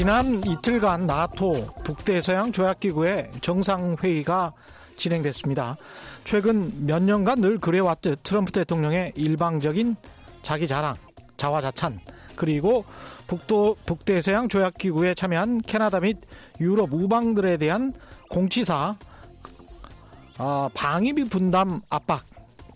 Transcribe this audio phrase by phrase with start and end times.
[0.00, 4.54] 지난 이틀간 나토 북대서양 조약기구의 정상회의가
[4.96, 5.76] 진행됐습니다.
[6.24, 9.96] 최근 몇 년간 늘 그래왔듯 트럼프 대통령의 일방적인
[10.42, 10.96] 자기 자랑,
[11.36, 12.00] 자화자찬,
[12.34, 12.86] 그리고
[13.26, 16.16] 북도, 북대서양 조약기구에 참여한 캐나다 및
[16.60, 17.92] 유럽 우방들에 대한
[18.30, 18.96] 공치사,
[20.38, 22.29] 어, 방위비 분담 압박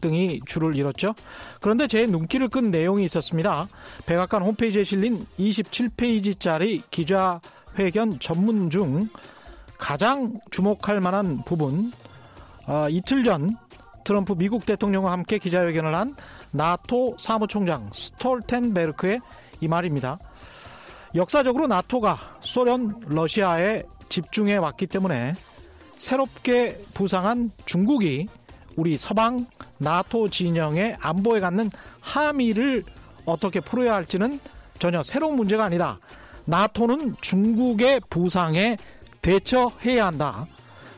[0.05, 1.15] 등이 줄을 이뤘죠.
[1.61, 3.69] 그런데 제 눈길을 끈 내용이 있었습니다.
[4.05, 9.09] 백악관 홈페이지에 실린 27페이지짜리 기자회견 전문 중
[9.79, 11.91] 가장 주목할 만한 부분,
[12.67, 13.57] 어, 이틀 전
[14.05, 16.15] 트럼프 미국 대통령과 함께 기자회견을 한
[16.53, 19.21] 나토 사무총장 스톨텐베르크의
[19.61, 20.19] 이 말입니다.
[21.15, 25.35] 역사적으로 나토가 소련, 러시아에 집중해 왔기 때문에
[25.97, 28.27] 새롭게 부상한 중국이
[28.77, 29.47] 우리 서방
[29.79, 32.85] 나토 진영의 안보에 갖는 함의를
[33.25, 34.41] 어떻게 풀어야 할지는
[34.79, 35.99] 전혀 새로운 문제가 아니다.
[36.45, 38.77] 나토는 중국의 부상에
[39.23, 40.47] 대처해야 한다.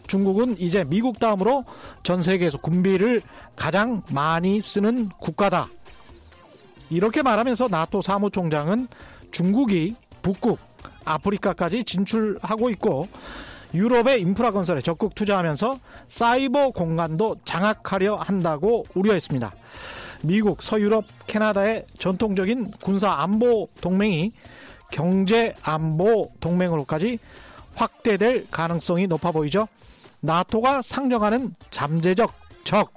[0.07, 1.65] 중국은 이제 미국 다음으로
[2.03, 3.21] 전 세계에서 군비를
[3.55, 5.69] 가장 많이 쓰는 국가다.
[6.91, 8.89] 이렇게 말하면서 나토 사무총장은
[9.33, 10.59] 중국이 북극,
[11.05, 13.09] 아프리카까지 진출하고 있고
[13.75, 19.53] 유럽의 인프라 건설에 적극 투자하면서 사이버 공간도 장악하려 한다고 우려했습니다.
[20.23, 24.33] 미국, 서유럽, 캐나다의 전통적인 군사 안보 동맹이
[24.91, 27.19] 경제 안보 동맹으로까지
[27.75, 29.69] 확대될 가능성이 높아 보이죠.
[30.20, 32.33] 나토가 상정하는 잠재적
[32.64, 32.92] 적,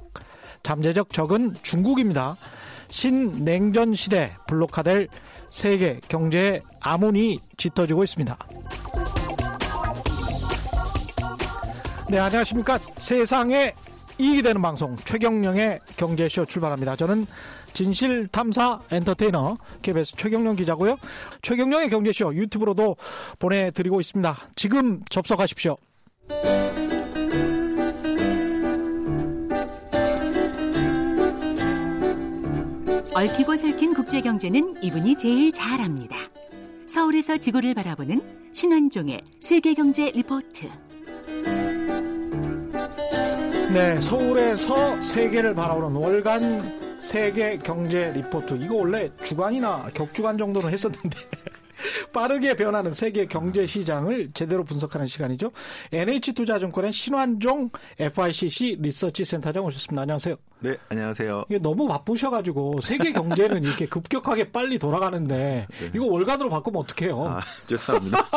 [0.63, 2.35] 잠재적 적은 중국입니다.
[2.89, 5.07] 신냉전 시대 블록화될
[5.49, 8.37] 세계 경제의 암운이 짙어지고 있습니다.
[12.09, 12.79] 네, 안녕하십니까.
[12.79, 13.71] 세상에
[14.17, 16.95] 이익이 되는 방송 최경령의 경제쇼 출발합니다.
[16.95, 17.27] 저는
[17.73, 20.97] 진실탐사 엔터테이너 KBS 최경령 기자고요.
[21.43, 22.95] 최경령의 경제쇼 유튜브로도
[23.37, 24.35] 보내드리고 있습니다.
[24.55, 25.75] 지금 접속하십시오.
[33.13, 36.17] 얽히고 설킨 국제경제는 이분이 제일 잘합니다.
[36.87, 40.69] 서울에서 지구를 바라보는 신환종의 세계경제 리포트.
[43.73, 48.55] 네, 서울에서 세계를 바라보는 월간 세계 경제 리포트.
[48.55, 51.09] 이거 원래 주간이나 격주간 정도는 했었는데
[52.11, 55.51] 빠르게 변하는 세계 경제 시장을 제대로 분석하는 시간이죠.
[55.91, 57.69] NH투자증권의 신환종
[57.99, 60.01] FICC 리서치 센터장 오셨습니다.
[60.01, 60.35] 안녕하세요.
[60.61, 61.45] 네, 안녕하세요.
[61.49, 65.91] 이게 너무 바쁘셔가지고 세계 경제는 이렇게 급격하게 빨리 돌아가는데 네.
[65.93, 67.23] 이거 월간으로 바꾸면 어떡해요?
[67.23, 68.27] 아, 죄송합니다.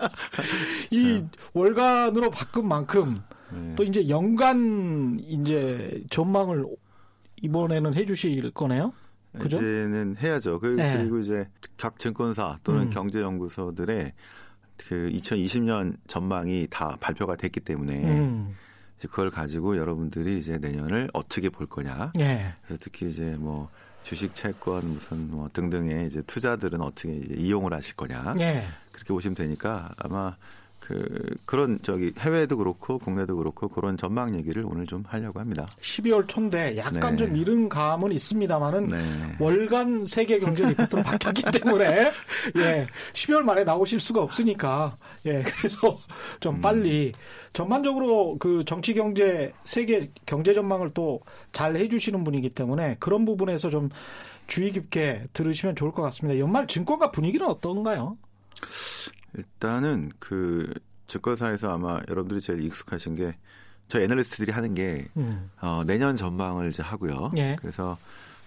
[0.90, 1.22] 이
[1.52, 3.74] 월간으로 바꾼 만큼 네.
[3.76, 6.66] 또 이제 연간 이제 전망을
[7.42, 8.92] 이번에는 해주실 거네요.
[9.38, 9.56] 그죠?
[9.56, 10.60] 이제는 해야죠.
[10.60, 11.02] 그, 네.
[11.02, 11.48] 리고 이제
[11.78, 12.90] 각 증권사 또는 음.
[12.90, 14.12] 경제연구소들의
[14.76, 18.54] 그 2020년 전망이 다 발표가 됐기 때문에 음.
[18.96, 22.12] 이제 그걸 가지고 여러분들이 이제 내년을 어떻게 볼 거냐.
[22.14, 22.54] 네.
[22.64, 23.70] 그래서 특히 이제 뭐
[24.02, 28.34] 주식 채권 무슨 뭐 등등의 이제 투자들은 어떻게 이제 이용을 하실 거냐.
[28.34, 28.66] 네.
[28.90, 30.36] 그렇게 보시면 되니까 아마
[30.82, 35.66] 그 그런 저기 해외도 그렇고 국내도 그렇고 그런 전망 얘기를 오늘 좀 하려고 합니다.
[35.80, 37.24] 12월 초인데 약간 네.
[37.24, 39.36] 좀 이른 감은 있습니다만은 네.
[39.38, 42.10] 월간 세계 경제 리포트로 바뀌었기 때문에
[42.56, 45.98] 예 12월 말에 나오실 수가 없으니까 예 그래서
[46.40, 46.60] 좀 음.
[46.60, 47.12] 빨리
[47.52, 51.20] 전반적으로 그 정치 경제 세계 경제 전망을 또
[51.52, 53.90] 잘 해주시는 분이기 때문에 그런 부분에서 좀
[54.46, 56.38] 주의 깊게 들으시면 좋을 것 같습니다.
[56.38, 58.16] 연말 증권가 분위기는 어떤가요?
[59.34, 60.72] 일단은 그
[61.06, 65.50] 증권사에서 아마 여러분들이 제일 익숙하신 게저 애널리스트들이 하는 게 음.
[65.60, 67.30] 어, 내년 전망을 이제 하고요.
[67.36, 67.56] 예.
[67.60, 67.98] 그래서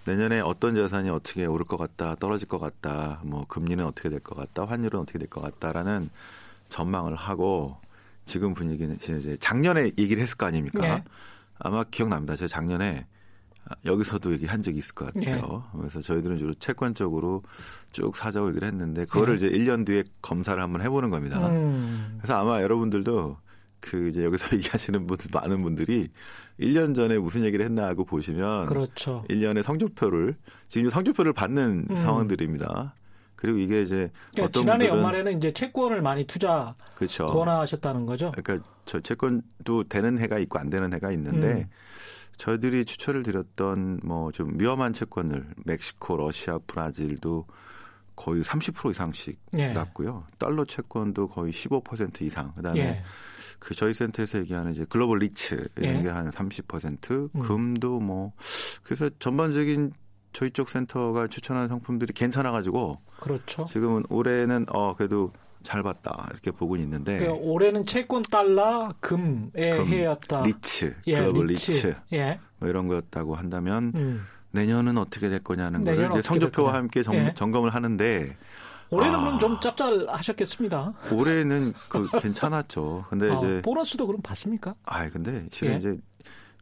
[0.04, 4.36] 내년에 어떤 자산이 어떻게 오를 것 같다, 떨어질 것 같다, 뭐 금리는 어떻게 될 것
[4.36, 6.10] 같다, 환율은 어떻게 될 것 같다라는
[6.68, 7.76] 전망을 하고
[8.24, 10.84] 지금 분위기는 이제 작년에 얘기를 했을 거 아닙니까?
[10.84, 11.04] 예.
[11.58, 12.36] 아마 기억납니다.
[12.36, 13.06] 제가 작년에
[13.84, 15.64] 여기서도 얘기한 적이 있을 것 같아요.
[15.72, 15.78] 네.
[15.78, 17.42] 그래서 저희들은 주로 채권적으로
[17.92, 19.48] 쭉 사자고 얘기를 했는데 그거를 네.
[19.48, 21.48] 이제 1년 뒤에 검사를 한번 해보는 겁니다.
[21.48, 22.18] 음.
[22.18, 23.38] 그래서 아마 여러분들도
[23.80, 26.08] 그 이제 여기서 얘기하시는 분들 많은 분들이
[26.60, 29.24] 1년 전에 무슨 얘기를 했나 하고 보시면 그렇죠.
[29.28, 30.36] 1년의 성적표를
[30.68, 31.94] 지금 성적표를 받는 음.
[31.94, 32.94] 상황들입니다.
[33.36, 37.26] 그리고 이게 이제 그러니까 어떤 지난해 연말에는 이제 채권을 많이 투자 그렇죠.
[37.26, 38.32] 권하셨다는 거죠.
[38.34, 41.64] 그러니까 저 채권도 되는 해가 있고 안 되는 해가 있는데 음.
[42.38, 47.46] 저희들이 추천을 드렸던 뭐 좀 위험한 채권을 멕시코, 러시아, 브라질도
[48.14, 49.68] 거의 30% 이상씩 예.
[49.72, 50.24] 났고요.
[50.38, 52.52] 달러 채권도 거의 15% 이상.
[52.54, 53.02] 그다음에 예.
[53.58, 56.02] 그 저희 센터에서 얘기하는 이제 global REITs 이런 예.
[56.02, 57.40] 게한 30%, 음.
[57.40, 58.32] 금도 뭐
[58.82, 59.92] 그래서 전반적인
[60.36, 63.64] 저희 쪽 센터가 추천하는 상품들이 괜찮아 가지고 그렇죠.
[63.64, 70.42] 지금은 올해는 어 그래도 잘 봤다 이렇게 보고 있는데 그러니까 올해는 채권 달러 금의 해였다.
[70.42, 71.94] 리츠 예, global REITs, REITs.
[72.12, 72.38] 예.
[72.58, 74.26] 뭐 이런 거였다고 한다면 음.
[74.50, 77.32] 내년은 어떻게 될 거냐는 거를 이제 성적표와 함께 정, 예.
[77.34, 78.36] 점검을 하는데
[78.90, 80.92] 올해는 아, 그럼 좀 짭짤하셨겠습니다.
[81.12, 83.06] 올해는 그 괜찮았죠.
[83.08, 84.74] 근데 아, 이제 보너스도 그럼 받습니까?
[84.84, 85.76] 아, 근데 실은 예.
[85.78, 85.96] 이제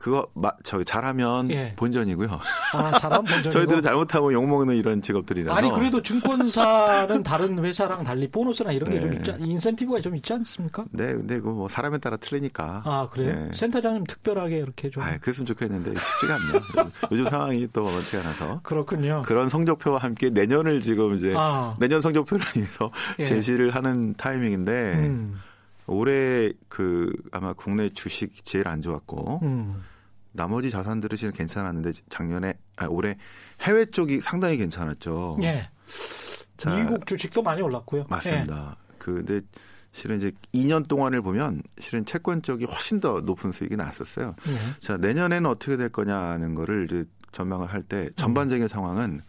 [0.04, 1.72] 그거 마, 저기 잘하면 예.
[1.76, 2.28] 본전이고요.
[2.74, 3.50] 아, 잘하면 본전.
[3.50, 5.56] 저희들은 잘못하면 욕 먹는 이런 직업들이라서.
[5.56, 9.16] 아니 그래도 증권사는 다른 회사랑 달리 보너스나 이런 게좀 네.
[9.16, 10.84] 있지 인센티브가 좀 있지 않습니까?
[10.90, 12.82] 네, 근데 그뭐 사람에 따라 틀리니까.
[12.84, 13.48] 아 그래요?
[13.48, 13.50] 네.
[13.54, 15.02] 센터장님 특별하게 이렇게 좀.
[15.02, 16.90] 아, 그랬으면 좋겠는데 쉽지가 않네요.
[17.10, 18.60] 요즘 상황이 또 많지 않아서.
[18.62, 19.22] 그렇군요.
[19.24, 21.74] 그런 성적표와 함께 내년을 지금 이제 아.
[21.80, 22.90] 내년 성적표를 위해서
[23.20, 23.24] 예.
[23.24, 24.72] 제시를 하는 타이밍인데.
[24.98, 25.40] 음.
[25.86, 29.84] 올해 그 아마 국내 주식 제일 안 좋았고 음.
[30.36, 33.16] 나머지 자산들은 실은 괜찮았는데 작년에 아 올해
[33.62, 35.38] 해외 쪽이 상당히 괜찮았죠.
[35.42, 35.70] 예.
[36.56, 38.06] 자, 미국 주식도 많이 올랐고요.
[38.08, 38.76] 맞습니다.
[38.78, 38.94] 예.
[38.98, 39.40] 그 근데
[39.92, 44.34] 실은 이제 2년 동안을 보면 실은 채권 쪽이 훨씬 더 높은 수익이 났었어요.
[44.48, 44.80] 예.
[44.80, 48.68] 자 내년에는 어떻게 될 거냐는 거를 이제 전망을 할 때 전반적인 음.
[48.68, 49.20] 상황은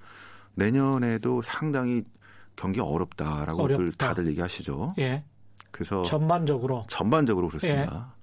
[0.55, 2.03] 내년에도 상당히
[2.55, 4.07] 경기 어렵다라고 어렵다.
[4.07, 4.95] 다들 얘기하시죠.
[4.97, 5.23] 예.
[5.71, 8.14] 그래서 전반적으로 전반적으로 그렇습니다.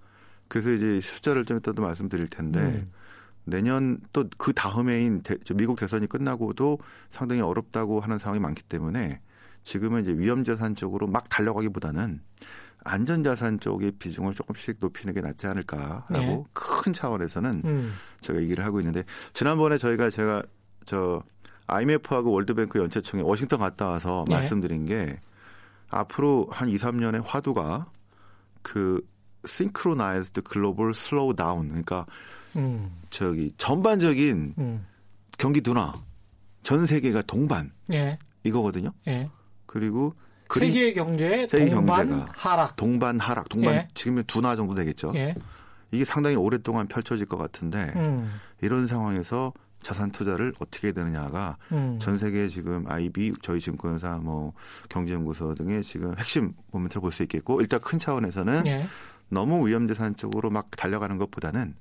[0.55, 0.61] 예.
[0.61, 2.93] 그래서 이제 숫자를 좀 이따도 말씀드릴 텐데 음.
[3.45, 6.79] 내년 또 그 다음해인 대, 미국 대선이 끝나고도
[7.11, 9.21] 상당히 어렵다고 하는 상황이 많기 때문에
[9.65, 12.21] 지금은 이제 위험 자산 쪽으로 막 달려가기보다는
[12.85, 16.45] 안전 자산 쪽의 비중을 조금씩 높이는 게 낫지 않을까라고 네.
[16.53, 17.93] 큰 차원에서는 음.
[18.21, 20.43] 제가 얘기를 하고 있는데 지난번에 저희가 제가
[20.85, 21.23] 저
[21.69, 24.35] IMF하고 월드뱅크 연체총회 워싱턴 갔다 와서 네.
[24.35, 25.21] 말씀드린 게
[25.89, 27.87] 앞으로 한 2, 3년의 화두가
[28.63, 29.01] 그
[29.47, 32.07] synchronized global slowdown 그러니까
[32.57, 32.91] 음.
[33.11, 34.87] 저기 전반적인 음.
[35.39, 35.93] 경기 둔화
[36.63, 38.19] 전 세계가 동반 예.
[38.45, 38.93] 이거거든요.
[39.09, 39.29] 예.
[39.67, 40.15] 그리고
[40.53, 43.89] 세계 경제 세계 동반 경제가 하락 동반 하락 동반 예.
[43.95, 45.13] 지금은 둔화 정도 되겠죠.
[45.15, 45.35] 예.
[45.91, 48.33] 이게 상당히 오랫동안 펼쳐질 것 같은데 음.
[48.61, 49.53] 이런 상황에서
[49.83, 51.99] 자산 투자를 어떻게 해야 되느냐가 음.
[52.01, 54.53] 전 세계 지금 IB 저희 증권사 뭐
[54.89, 58.87] 경제연구소 등의 지금 핵심 모멘트를 볼 수 있겠고 일단 큰 차원에서는 예.
[59.33, 61.75] 너무 위험자산 쪽으로 막 달려가는 것보다는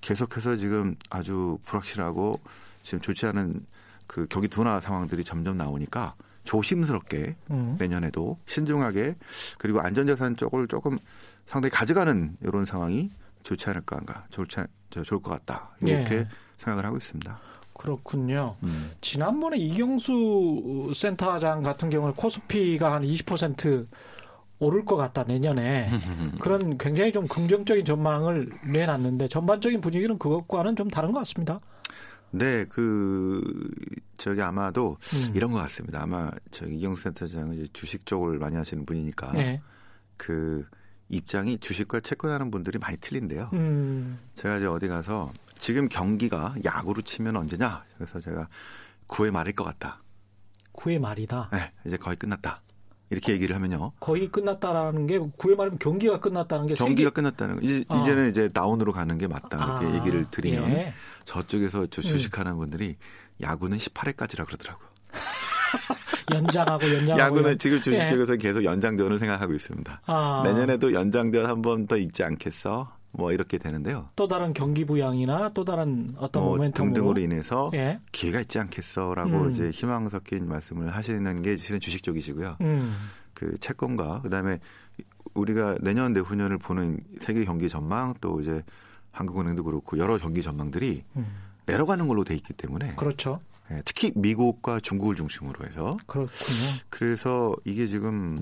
[0.00, 2.40] 계속해서 지금 아주 불확실하고
[2.82, 3.64] 지금 좋지 않은
[4.08, 7.76] 그 경기 둔화 상황들이 점점 나오니까 조심스럽게 음.
[7.78, 9.14] 내년에도 신중하게
[9.58, 10.98] 그리고 안전자산 쪽을 조금
[11.46, 13.10] 상당히 가져가는 이런 상황이
[13.44, 14.56] 좋지 않을까 좋지
[15.04, 16.28] 좋을 것 같다 이렇게 예.
[16.56, 17.38] 생각을 하고 있습니다.
[17.78, 18.56] 그렇군요.
[18.64, 18.90] 음.
[19.00, 23.86] 지난번에 이경수 센터장 같은 경우는 코스피가 한 20%
[24.62, 25.88] 오를 것 같다 내년에
[26.40, 31.60] 그런 굉장히 좀 긍정적인 전망을 내놨는데 전반적인 분위기는 그것과는 좀 다른 것 같습니다.
[32.30, 33.42] 네, 그
[34.16, 35.32] 저기 아마도 음.
[35.34, 36.02] 이런 것 같습니다.
[36.02, 39.60] 아마 저기 이경수 센터장은 주식 쪽을 많이 하시는 분이니까 네.
[40.16, 40.64] 그
[41.08, 43.50] 입장이 주식과 채권하는 분들이 많이 틀린데요.
[43.52, 44.18] 음.
[44.34, 47.84] 제가 이제 어디 가서 지금 경기가 야구로 치면 언제냐?
[47.96, 48.48] 그래서 제가
[49.08, 50.02] 9회 말일 것 같다.
[50.72, 51.50] 9회 말이다.
[51.52, 52.62] 네, 이제 거의 끝났다.
[53.12, 53.92] 이렇게 얘기를 하면요.
[54.00, 57.14] 거의 끝났다라는 게 구회 말하면 경기가 끝났다는 게 경기가 세계...
[57.14, 57.62] 끝났다는 거.
[57.62, 57.96] 이제 어.
[58.00, 60.94] 이제는 이제 다운으로 가는 게 맞다 이렇게 아, 얘기를 드리면 예.
[61.26, 62.02] 저쪽에서 저 음.
[62.02, 62.58] 주식하는 음.
[62.58, 62.96] 분들이
[63.42, 64.88] 야구는 18회까지라 그러더라고요.
[66.32, 68.10] 연장하고 연장하고 야구는 지금 주식 예.
[68.10, 70.00] 쪽에서 계속 연장전을 생각하고 있습니다.
[70.06, 70.42] 아.
[70.44, 72.92] 내년에도 연장전 한 번 더 있지 않겠어?
[73.12, 74.08] 뭐 이렇게 되는데요.
[74.16, 78.00] 또 다른 경기 부양이나 또 다른 어떤 뭐 모멘텀으로 등등으로 인해서 예.
[78.10, 79.50] 기회가 있지 않겠어라고 음.
[79.50, 82.56] 이제 희망 섞인 말씀을 하시는 게 실은 주식 쪽이시고요.
[82.62, 82.94] 음.
[83.34, 84.58] 그 채권과 그다음에
[85.34, 88.62] 우리가 내년 내후년을 보는 세계 경기 전망 또 이제
[89.10, 91.26] 한국은행도 그렇고 여러 경기 전망들이 음.
[91.66, 93.40] 내려가는 걸로 돼 있기 때문에 그렇죠.
[93.70, 96.30] 예, 특히 미국과 중국을 중심으로 해서 그렇군요.
[96.88, 98.36] 그래서 이게 지금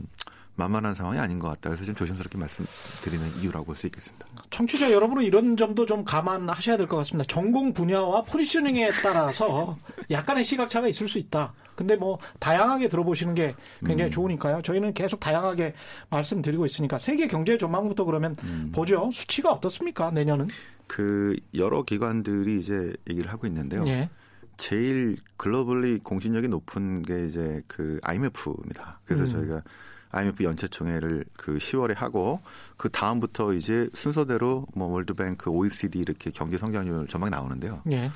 [0.56, 1.70] 만만한 상황이 아닌 것 같다.
[1.70, 4.26] 그래서 좀 조심스럽게 말씀드리는 이유라고 볼 수 있겠습니다.
[4.50, 7.26] 청취자 여러분은 이런 점도 좀 감안하셔야 될 것 같습니다.
[7.32, 9.78] 전공 분야와 포지셔닝에 따라서
[10.10, 11.54] 약간의 시각차가 있을 수 있다.
[11.76, 13.54] 근데 뭐 다양하게 들어보시는 게
[13.86, 14.12] 굉장히 음.
[14.12, 14.60] 좋으니까요.
[14.62, 15.72] 저희는 계속 다양하게
[16.10, 18.70] 말씀드리고 있으니까 세계 경제 전망부터 그러면 음.
[18.74, 19.08] 보죠.
[19.14, 20.10] 수치가 어떻습니까?
[20.10, 20.48] 내년은?
[20.86, 23.86] 그 여러 기관들이 이제 얘기를 하고 있는데요.
[23.86, 24.10] 예.
[24.58, 29.00] 제일 글로벌리 공신력이 높은 게 이제 그 IMF입니다.
[29.06, 29.28] 그래서 음.
[29.28, 29.62] 저희가
[30.10, 32.40] IMF 연체총회를 그 10월에 하고
[32.76, 37.82] 그 다음부터 이제 순서대로 뭐 월드뱅크, OECD 이렇게 경제 성장률 전망이 나오는데요.
[37.92, 38.10] 예.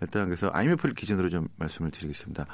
[0.00, 2.46] 일단 그래서 IMF를 기준으로 좀 말씀을 드리겠습니다.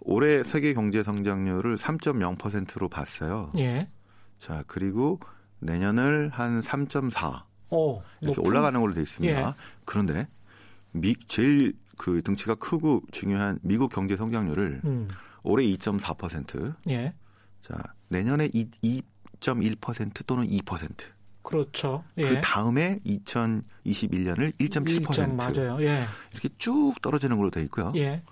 [0.00, 3.50] 올해 세계 경제 성장률을 3.0%로 봤어요.
[3.58, 3.88] 예.
[4.36, 5.20] 자, 그리고
[5.60, 7.42] 내년을 한 3.4.
[7.70, 8.46] 오, 이렇게 높은?
[8.46, 9.48] 올라가는 걸로 돼 있습니다.
[9.48, 9.54] 예.
[9.86, 10.28] 그런데
[10.90, 15.08] 미 제일 그 등치가 크고 중요한 미국 경제 성장률을 음.
[15.44, 17.14] 올해 2.4%, 예.
[17.60, 21.06] 자, 내년에 2.1% 또는 2%.
[21.42, 22.04] 그렇죠.
[22.18, 22.28] 예.
[22.28, 25.34] 그 다음에 2021년을 1.7%.
[25.34, 25.82] 맞아요.
[25.82, 26.04] 예.
[26.30, 27.92] 이렇게 쭉 떨어지는 걸로 돼 있고요.
[27.96, 28.22] 예.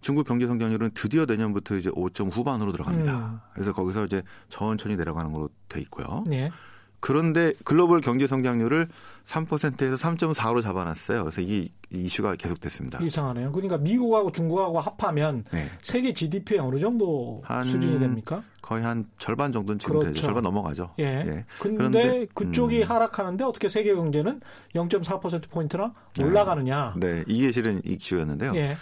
[0.00, 3.26] 중국 경제 성장률은 드디어 내년부터 이제 5점 후반으로 들어갑니다.
[3.26, 3.40] 음.
[3.52, 6.24] 그래서 거기서 이제 천천히 내려가는 걸로 돼 있고요.
[6.30, 6.50] 예.
[7.00, 8.88] 그런데 글로벌 경제 성장률을
[9.24, 11.20] 3%에서 3.4로 잡아놨어요.
[11.22, 13.00] 그래서 이 이슈가 계속됐습니다.
[13.02, 13.52] 이상하네요.
[13.52, 15.70] 그러니까 미국하고 중국하고 합하면 네.
[15.80, 18.42] 세계 GDP에 어느 정도 수준이 됩니까?
[18.62, 20.08] 거의 한 절반 정도는 지금 그렇죠.
[20.12, 20.26] 되죠.
[20.26, 20.94] 절반 넘어가죠.
[20.98, 21.04] 예.
[21.04, 21.44] 예.
[21.58, 22.88] 그런데 그쪽이 음.
[22.88, 24.40] 하락하는데 어떻게 세계 경제는
[24.74, 26.94] 0.4% 포인트나 올라가느냐?
[26.98, 27.12] 네.
[27.12, 27.24] 네.
[27.26, 28.54] 이게 실은 이슈였는데요.
[28.56, 28.76] 예.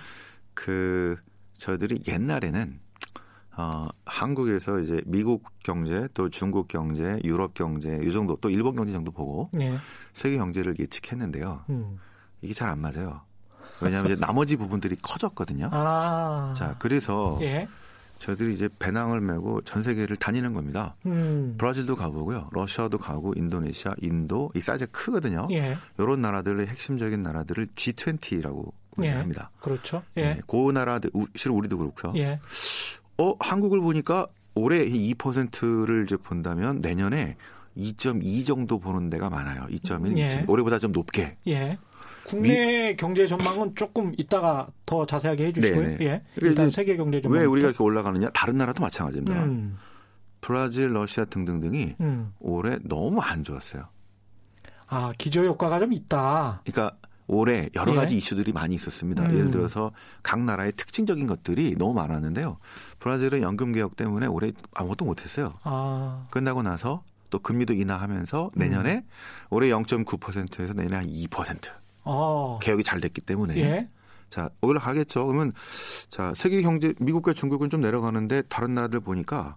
[0.55, 1.17] 그
[1.59, 2.81] 저희들이 옛날에는
[3.57, 8.93] 어, 한국에서 이제 미국 경제 또 중국 경제, 유럽 경제 이 정도 또 일본 경제
[8.93, 9.77] 정도 보고 네.
[10.13, 11.65] 세계 경제를 예측했는데요.
[11.71, 11.99] 음.
[12.43, 13.23] 이게 잘 안 맞아요.
[13.81, 15.69] 왜냐하면 이제 나머지 부분들이 커졌거든요.
[15.73, 16.55] 아.
[16.57, 17.67] 자, 그래서 예.
[18.19, 20.95] 저희들이 이제 배낭을 메고 전 세계를 다니는 겁니다.
[21.05, 21.55] 음.
[21.59, 22.49] 브라질도 가보고요.
[22.53, 25.49] 러시아도 가고 인도네시아, 인도 이 사이즈가 크거든요.
[25.51, 25.77] 예.
[25.99, 28.73] 이런 나라들의 핵심적인 나라들을 G20라고
[29.03, 29.11] 예.
[29.11, 29.51] 합니다.
[29.61, 30.03] 그렇죠.
[30.17, 30.23] 예.
[30.23, 32.15] 네, 그 나라들 실은 우리도 그렇고요.
[32.17, 32.41] 예.
[33.19, 37.37] 어, 한국을 보니까 올해 2%를 이제 본다면 내년에
[37.77, 39.67] 2.2 정도 보는 데가 많아요.
[39.71, 40.29] 2.1, 예.
[40.29, 40.49] 2.2.
[40.49, 41.37] 올해보다 좀 높게.
[41.47, 41.79] 예.
[42.27, 42.97] 국내 미...
[42.97, 45.81] 경제 전망은 조금 이따가 더 자세하게 해주시고요.
[45.81, 46.05] 네네.
[46.05, 46.23] 예.
[46.43, 47.41] 일단 세계 경제 전망.
[47.41, 48.31] 왜 우리가 이렇게 올라가느냐?
[48.31, 49.45] 다른 나라도 마찬가지입니다.
[49.45, 49.79] 음.
[50.41, 52.33] 브라질, 러시아 등등등이 음.
[52.41, 53.89] 올해 너무 안 좋았어요.
[54.89, 56.63] 아 기저 효과가 좀 있다.
[56.65, 58.19] 그러니까 올해 여러 가지 예.
[58.19, 59.25] 이슈들이 많이 있었습니다.
[59.25, 59.35] 음.
[59.35, 59.93] 예를 들어서
[60.23, 62.59] 각 나라의 특징적인 것들이 너무 많았는데요.
[63.01, 65.55] 브라질은 연금 개혁 때문에 올해 아무것도 못했어요.
[65.63, 66.27] 아.
[66.31, 69.03] 끝나고 나서 또 금리도 인하하면서 내년에 음.
[69.51, 71.71] 올해 0.9%에서 내년에 한 2%.
[72.05, 72.59] 아.
[72.63, 73.57] 개혁이 잘 됐기 때문에.
[73.57, 73.89] 예.
[74.29, 75.27] 자, 올라가겠죠.
[75.27, 75.53] 그러면
[76.09, 79.57] 자, 세계 경제 미국과 중국은 좀 내려가는데 다른 나라들 보니까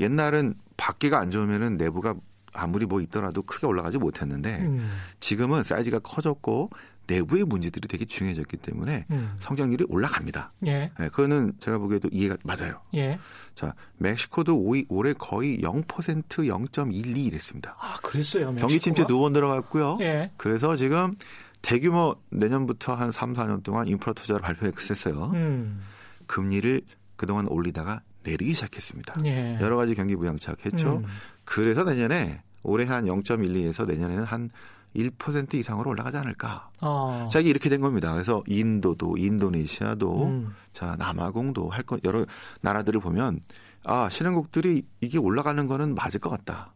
[0.00, 2.14] 옛날은 밖에가 안 좋으면은 내부가
[2.52, 4.90] 아무리 뭐 있더라도 크게 올라가지 못했는데 음.
[5.20, 6.70] 지금은 사이즈가 커졌고
[7.06, 9.34] 내부의 문제들이 되게 중요해졌기 때문에 음.
[9.38, 10.52] 성장률이 올라갑니다.
[10.66, 10.90] 예.
[10.98, 12.80] 네, 그거는 제가 보기에도 이해가 맞아요.
[12.94, 13.18] 예.
[13.54, 15.84] 자, 멕시코도 오 올해 거의 0%
[16.28, 17.76] 0.12 이랬습니다.
[17.80, 18.46] 아, 그랬어요.
[18.52, 18.60] 멕시코가?
[18.60, 19.98] 경기 침체 두 번 들어갔고요.
[20.00, 20.30] 예.
[20.36, 21.14] 그래서 지금
[21.62, 25.30] 대규모 내년부터 한 3, 4년 동안 인프라 투자를 발표했었어요.
[25.34, 25.82] 음.
[26.26, 26.82] 금리를
[27.16, 29.16] 그동안 올리다가 내리기 시작했습니다.
[29.26, 29.58] 예.
[29.60, 30.96] 여러 가지 경기 부양착 했죠.
[30.98, 31.06] 음.
[31.44, 34.50] 그래서 내년에 올해 한 0.12에서 내년에는 한
[34.96, 36.70] 1% 이상으로 올라가지 않을까.
[36.80, 37.28] 어.
[37.30, 38.12] 자, 이게 이렇게 된 겁니다.
[38.12, 40.54] 그래서 인도도, 인도네시아도, 음.
[40.72, 42.24] 자, 남아공도 할 것, 여러
[42.62, 43.40] 나라들을 보면,
[43.84, 46.72] 아, 신흥국들이 이게 올라가는 거는 맞을 것 같다.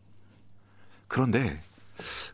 [1.09, 1.59] 그런데,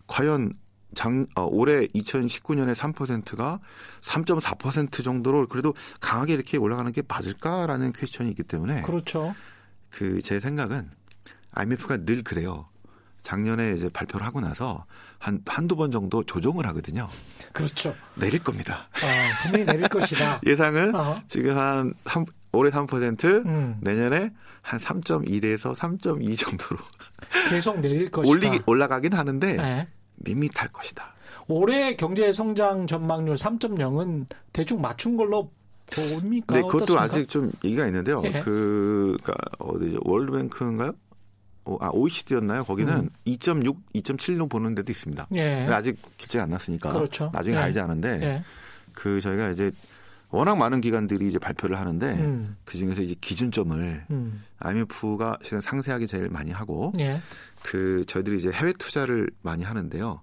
[0.06, 0.52] 과연
[0.94, 3.60] 장, 어, 올해 2019년에 3%가
[4.00, 8.82] 3.4% 정도로 그래도 강하게 이렇게 올라가는 게 맞을까라는 퀘스천이 있기 때문에.
[8.82, 9.34] 그렇죠.
[9.90, 10.90] 그 제 생각은
[11.52, 12.68] IMF가 늘 그래요.
[13.22, 14.84] 작년에 이제 발표를 하고 나서
[15.18, 17.08] 한, 한두 번 정도 조정을 하거든요.
[17.52, 17.94] 그렇죠.
[18.14, 18.88] 내릴 겁니다.
[18.92, 20.40] 아, 분명히 내릴 것이다.
[20.46, 21.20] 예상은 어.
[21.26, 23.78] 지금 한 3, 올해 3%, 음.
[23.80, 24.32] 내년에
[24.62, 26.80] 한 3.1에서 3.2 정도로.
[27.50, 28.30] 계속 내릴 것이다.
[28.30, 29.88] 올리기, 올라가긴 하는데 네.
[30.16, 31.14] 밋밋할 것이다.
[31.48, 35.50] 올해 경제 성장 전망률 3.0은 대충 맞춘 걸로
[35.86, 36.56] 봅니까?
[36.56, 37.04] 네, 그것도 어떻습니까?
[37.04, 38.20] 아직 좀 얘기가 있는데요.
[38.24, 38.40] 예.
[38.40, 40.00] 그, 그니까, 어디죠?
[40.02, 40.92] 월드뱅크인가요?
[41.66, 42.64] 어, 아, OECD였나요?
[42.64, 43.10] 거기는 음.
[43.26, 45.26] 2.6, 2.7로 보는 데도 있습니다.
[45.34, 45.66] 예.
[45.68, 46.92] 아직 결정이 안 났으니까.
[46.92, 47.30] 그렇죠.
[47.32, 47.60] 나중에 예.
[47.60, 48.44] 알지 않은데 예.
[48.92, 49.72] 그 저희가 이제
[50.30, 52.56] 워낙 많은 기관들이 이제 발표를 하는데 음.
[52.64, 54.44] 그 중에서 이제 기준점을 음.
[54.60, 57.20] IMF가 실은 상세하게 제일 많이 하고 예.
[57.62, 60.20] 그 저희들이 이제 해외 투자를 많이 하는데요.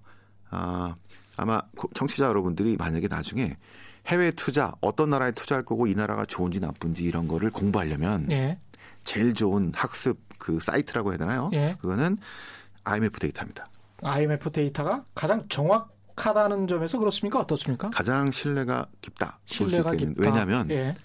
[0.50, 0.94] 아,
[1.36, 1.60] 아마
[1.94, 3.56] 청취자 여러분들이 만약에 나중에
[4.06, 8.58] 해외 투자 어떤 나라에 투자할 거고 이 나라가 좋은지 나쁜지 이런 거를 공부하려면 예.
[9.04, 11.50] 제일 좋은 학습 그 사이트라고 해야 되나요?
[11.52, 11.76] 예.
[11.80, 12.18] 그거는
[12.84, 13.66] IMF 데이터입니다.
[14.02, 17.40] IMF 데이터가 가장 정확하다는 점에서 그렇습니까?
[17.40, 17.90] 어떻습니까?
[17.90, 19.38] 가장 신뢰가 깊다.
[19.46, 20.14] 신뢰가 깊다.
[20.16, 20.96] 왜냐하면 예.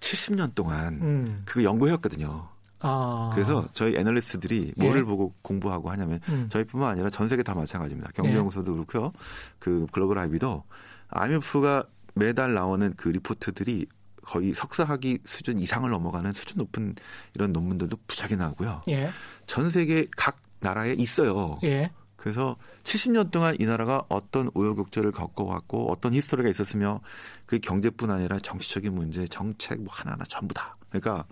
[0.00, 1.42] 70년 동안 음.
[1.44, 2.48] 그거 연구해왔거든요.
[2.80, 3.30] 아.
[3.32, 5.04] 그래서 저희 애널리스트들이 뭐를 예.
[5.04, 6.48] 보고 공부하고 하냐면 음.
[6.50, 8.10] 저희뿐만 아니라 전 세계 다 마찬가지입니다.
[8.12, 8.74] 경제연구소도 예.
[8.74, 9.12] 그렇고요.
[9.58, 10.64] 그 global IB도
[11.08, 13.86] IMF가 매달 나오는 그 리포트들이
[14.22, 16.94] 거의 석사학위 수준 이상을 넘어가는 수준 높은
[17.34, 18.82] 이런 논문들도 부작이 나고요.
[18.88, 19.10] 예.
[19.46, 21.58] 전 세계 각 나라에 있어요.
[21.64, 21.90] 예.
[22.16, 27.00] 그래서 70년 동안 이 나라가 어떤 우여곡절을 겪어왔고 어떤 history가 있었으며
[27.46, 30.76] 그 경제뿐 아니라 정치적인 문제, 정책 뭐 하나하나 전부 다.
[30.88, 31.24] 그러니까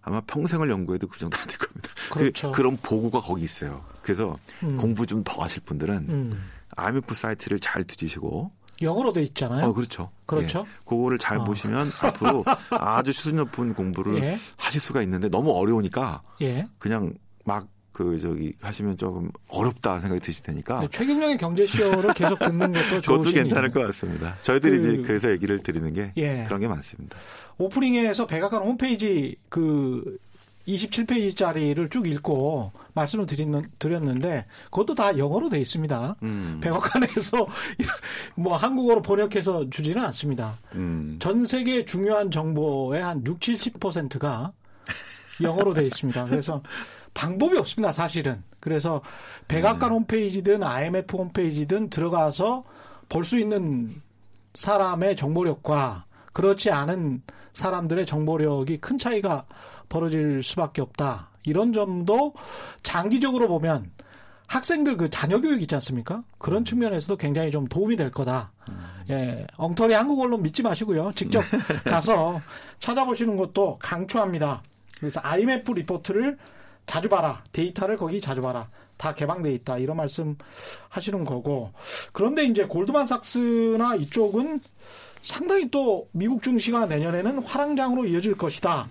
[0.00, 1.90] 아마 평생을 연구해도 그 정도 안 될 겁니다.
[2.10, 2.52] 그 그렇죠.
[2.52, 3.84] 그, 런 보고가 거기 있어요.
[4.02, 4.76] 그래서 음.
[4.76, 6.50] 공부 좀 더 하실 분들은 음.
[6.76, 8.50] IMF 사이트를 잘 뒤지시고
[8.82, 9.66] 영어로 돼 있잖아요.
[9.66, 10.10] 어, 그렇죠.
[10.26, 10.64] 그렇죠.
[10.66, 10.84] 예.
[10.84, 11.44] 그거를 잘 어.
[11.44, 14.38] 보시면 앞으로 아주 수준 높은 공부를 예.
[14.56, 16.66] 하실 수가 있는데 너무 어려우니까 예.
[16.78, 17.14] 그냥
[17.44, 23.00] 막 그 저기 하시면 조금 어렵다 생각이 드실 테니까 네, 최경영의 경제쇼를 계속 듣는 것도
[23.00, 24.36] 좋으 그것도 괜찮을 것 같습니다.
[24.42, 26.42] 저희들이 그, 이제 그래서 얘기를 드리는 게 예.
[26.42, 27.16] 그런 게 많습니다.
[27.56, 30.18] 오프닝에서 백악관 홈페이지 그
[30.66, 36.16] 27페이지짜리를 쭉 읽고 말씀을 드리는, 드렸는데 그것도 다 영어로 돼 있습니다.
[36.22, 36.60] 음.
[36.62, 37.46] 백악관에서
[38.36, 40.56] 뭐 한국어로 번역해서 주지는 않습니다.
[40.74, 41.16] 음.
[41.20, 44.52] 전 세계 중요한 정보의 한 6, 70%가
[45.42, 46.24] 영어로 돼 있습니다.
[46.26, 46.62] 그래서
[47.12, 48.42] 방법이 없습니다, 사실은.
[48.60, 49.02] 그래서
[49.48, 49.94] 백악관 네.
[49.94, 52.64] 홈페이지든 IMF 홈페이지든 들어가서
[53.08, 54.02] 볼 수 있는
[54.54, 59.46] 사람의 정보력과 그렇지 않은 사람들의 정보력이 큰 차이가
[59.94, 61.30] 벌어질 수밖에 없다.
[61.44, 62.34] 이런 점도
[62.82, 63.92] 장기적으로 보면
[64.48, 66.24] 학생들 그 자녀 교육 있지 않습니까?
[66.38, 66.64] 그런 음.
[66.64, 68.50] 측면에서도 굉장히 좀 도움이 될 거다.
[68.68, 68.78] 음.
[69.10, 71.12] 예, 엉터리 한국 언론 믿지 마시고요.
[71.14, 71.42] 직접
[71.84, 72.40] 가서
[72.80, 74.62] 찾아보시는 것도 강추합니다.
[74.98, 76.38] 그래서 IMF 리포트를
[76.86, 77.44] 자주 봐라.
[77.52, 78.68] 데이터를 거기 자주 봐라.
[78.96, 79.78] 다 개방돼 있다.
[79.78, 80.36] 이런 말씀
[80.88, 81.72] 하시는 거고.
[82.12, 84.60] 그런데 이제 골드만삭스나 이쪽은
[85.22, 88.86] 상당히 또 미국 증시가 내년에는 화랑장으로 이어질 것이다.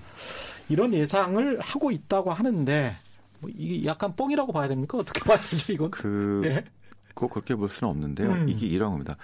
[0.73, 2.95] 이런 예상을 하고 있다고 하는데
[3.39, 4.97] 뭐 이게 약간 뻥이라고 봐야 됩니까?
[4.97, 5.91] 어떻게 봐야 되죠, 이건?
[5.91, 6.65] 그 예?
[7.13, 8.31] 꼭 그렇게 볼 수는 없는데요.
[8.31, 8.49] 음.
[8.49, 9.15] 이게 이런 겁니다.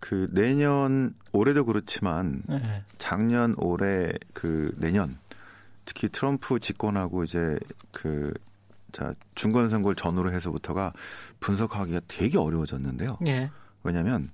[0.00, 2.82] 그 내년 올해도 그렇지만 네.
[2.98, 5.18] 작년 올해 그 내년
[5.84, 7.58] 특히 트럼프 집권하고 이제
[7.92, 8.32] 그
[8.92, 10.92] 자, 중간 선거를 전후로 해서부터가
[11.40, 13.18] 분석하기가 되게 어려워졌는데요.
[13.20, 13.50] 네.
[13.82, 14.30] 왜냐하면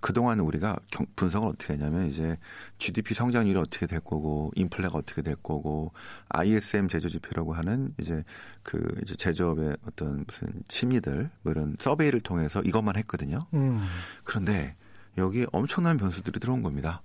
[0.00, 0.76] 그동안 우리가
[1.16, 2.36] 분석을 어떻게 했냐면 이제
[2.78, 5.92] GDP 성장률이 어떻게 될 거고 인플레가 어떻게 될 거고
[6.28, 8.22] ISM 제조 지표라고 하는 이제
[8.62, 13.40] 그 이제 제조업의 어떤 무슨 심의들 뭐 이런 서베이를 통해서 이것만 했거든요.
[13.54, 13.84] 음.
[14.22, 14.76] 그런데
[15.16, 17.02] 여기에 엄청난 변수들이 들어온 겁니다.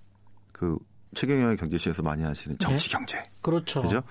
[0.51, 0.77] 그
[1.15, 2.97] 최경영의 경제시에서 많이 하시는 정치 네?
[2.97, 3.27] 경제.
[3.41, 3.81] 그렇죠.
[3.81, 4.03] 그죠?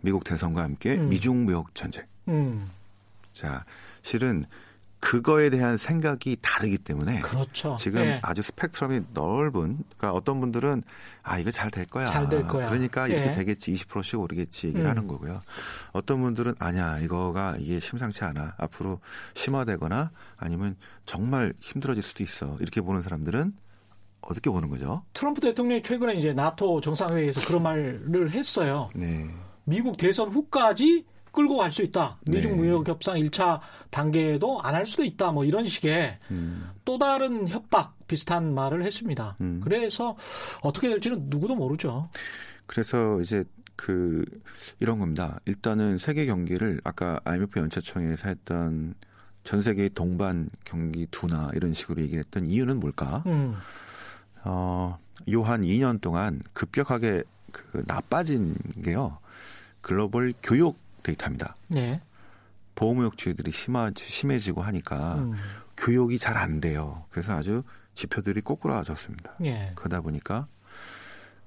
[0.00, 1.08] 미국 대선과 함께 음.
[1.08, 2.04] 미중 무역 전쟁.
[2.28, 2.70] 음.
[3.32, 3.64] 자,
[4.02, 4.44] 실은
[5.00, 7.74] 그거에 대한 생각이 다르기 때문에 그렇죠.
[7.78, 8.20] 지금 네.
[8.22, 10.82] 아주 스펙트럼이 넓은 그러니까 어떤 분들은
[11.22, 12.06] 아 이거 잘 될 거야.
[12.06, 12.68] 잘 될 거야.
[12.68, 13.32] 그러니까 이렇게 네.
[13.34, 14.90] 되겠지 20%씩 오르겠지 얘기를 음.
[14.90, 15.40] 하는 거고요.
[15.92, 19.00] 어떤 분들은 아니야 이거가 이게 심상치 않아 앞으로
[19.34, 23.54] 심화되거나 아니면 정말 힘들어질 수도 있어 이렇게 보는 사람들은
[24.20, 25.02] 어떻게 보는 거죠?
[25.14, 28.90] 트럼프 대통령이 최근에 이제 나토 정상회의에서 그런 말을 했어요.
[28.94, 29.30] 네.
[29.64, 32.18] 미국 대선 후까지 끌고 갈 수 있다.
[32.30, 32.56] 미중 네.
[32.56, 35.32] 무역 협상 1차 단계도 안 할 수도 있다.
[35.32, 36.68] 뭐 이런 식의 음.
[36.84, 39.36] 또 다른 협박 비슷한 말을 했습니다.
[39.40, 39.60] 음.
[39.62, 40.16] 그래서
[40.62, 42.08] 어떻게 될지는 누구도 모르죠.
[42.66, 43.44] 그래서 이제
[43.76, 44.24] 그
[44.80, 45.38] 이런 겁니다.
[45.46, 48.94] 일단은 세계 경기를 아까 IMF 연차총회에서 했던
[49.44, 53.22] 전 세계의 동반 경기 둔화 이런 식으로 얘기를 했던 이유는 뭘까?
[53.26, 53.54] 음.
[54.44, 54.98] 어,
[55.30, 59.18] 요 한 2년 동안 급격하게 그 나빠진 게요.
[59.80, 61.56] 글로벌 교육 데이터입니다.
[61.68, 62.00] 네.
[62.74, 65.34] 보호무역 주의들이 심하, 심해지고 하니까 음.
[65.76, 67.04] 교육이 잘 안 돼요.
[67.10, 67.62] 그래서 아주
[67.94, 69.36] 지표들이 꼬꾸라졌습니다.
[69.44, 69.72] 예.
[69.74, 70.46] 그러다 보니까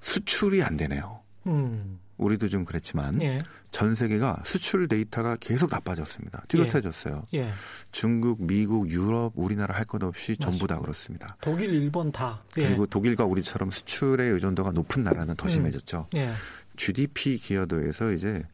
[0.00, 1.20] 수출이 안 되네요.
[1.46, 1.98] 음.
[2.16, 3.38] 우리도 좀 그랬지만 예.
[3.72, 6.44] 전 세계가 수출 데이터가 계속 나빠졌습니다.
[6.46, 7.24] 뚜렷해졌어요.
[7.34, 7.38] 예.
[7.40, 7.52] 예.
[7.90, 10.50] 중국, 미국, 유럽, 우리나라 할 것 없이 맞습니다.
[10.50, 11.36] 전부 다 그렇습니다.
[11.40, 12.40] 독일, 일본 다.
[12.58, 12.68] 예.
[12.68, 15.48] 그리고 독일과 우리처럼 수출의 의존도가 높은 나라는 더 음.
[15.48, 16.06] 심해졌죠.
[16.14, 16.32] 음.
[16.76, 18.44] GDP 기여도에서 이제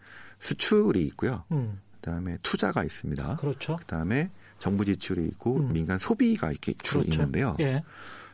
[0.40, 1.44] 수출이 있고요.
[1.52, 1.80] 음.
[1.96, 3.36] 그다음에 투자가 있습니다.
[3.36, 3.76] 그렇죠.
[3.76, 5.72] 그다음에 정부 지출이 있고 음.
[5.72, 7.20] 민간 소비가 이렇게 주로 그렇죠.
[7.20, 7.56] 있는데요.
[7.60, 7.82] 예.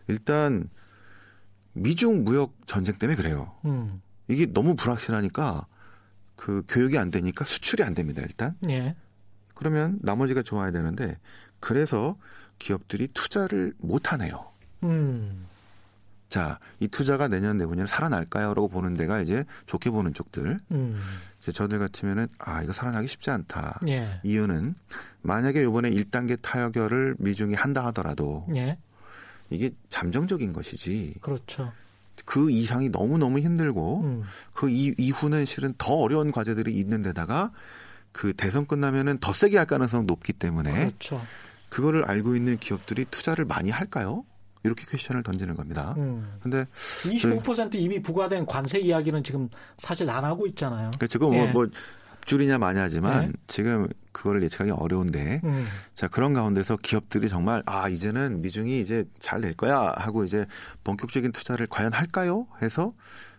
[0.09, 0.69] 일단
[1.73, 3.55] 미중 무역 전쟁 때문에 그래요.
[3.65, 4.01] 음.
[4.29, 5.67] 이게 너무 불확실하니까
[6.37, 8.23] 그 교육이 안 되니까 수출이 안 됩니다.
[8.23, 8.57] 일단.
[8.69, 8.95] 예.
[9.55, 11.19] 그러면 나머지가 좋아야 되는데
[11.61, 12.17] 그래서
[12.59, 14.53] 기업들이 투자를 못 하네요.
[14.85, 15.47] 음.
[16.29, 20.59] 자, 이 투자가 내년 내후년 살아날까요?라고 보는 데가 이제 좋게 보는 쪽들.
[20.73, 21.01] 음.
[21.41, 23.81] 이제 저들 같으면은 아 이거 살아나기 쉽지 않다.
[23.89, 24.21] 예.
[24.25, 24.75] 이유는
[25.23, 28.79] 만약에 이번에 1단계 타격을 미중이 한다 하더라도 예.
[29.51, 31.15] 이게 잠정적인 것이지.
[31.21, 31.73] 그렇죠.
[32.25, 34.23] 그 이상이 너무 너무 힘들고 음.
[34.55, 37.53] 그 이후는 실은 더 어려운 과제들이 있는 데다가
[38.11, 41.23] 그 대선 끝나면은 더 세게 할 가능성 높기 때문에 그렇죠.
[41.69, 44.25] 그거를 알고 있는 기업들이 투자를 많이 할까요?
[44.67, 45.95] 이렇게 퀘션을 던지는 겁니다.
[45.97, 46.39] 음.
[46.43, 49.49] 근데 25% 이미 부과된 관세 이야기는 지금
[49.79, 50.91] 사실 안 하고 있잖아요.
[51.09, 51.53] 지금 뭐, 예.
[51.53, 51.67] 뭐
[52.27, 53.33] 줄이냐 마냐지만 네.
[53.47, 55.65] 지금 그거를 예측하기 어려운데 음.
[55.95, 60.47] 자 그런 가운데서 기업들이 정말 아 이제는 미중이 이제 잘 될 거야 하고 이제
[60.83, 62.47] 본격적인 투자를 과연 할까요?
[62.63, 62.93] 해서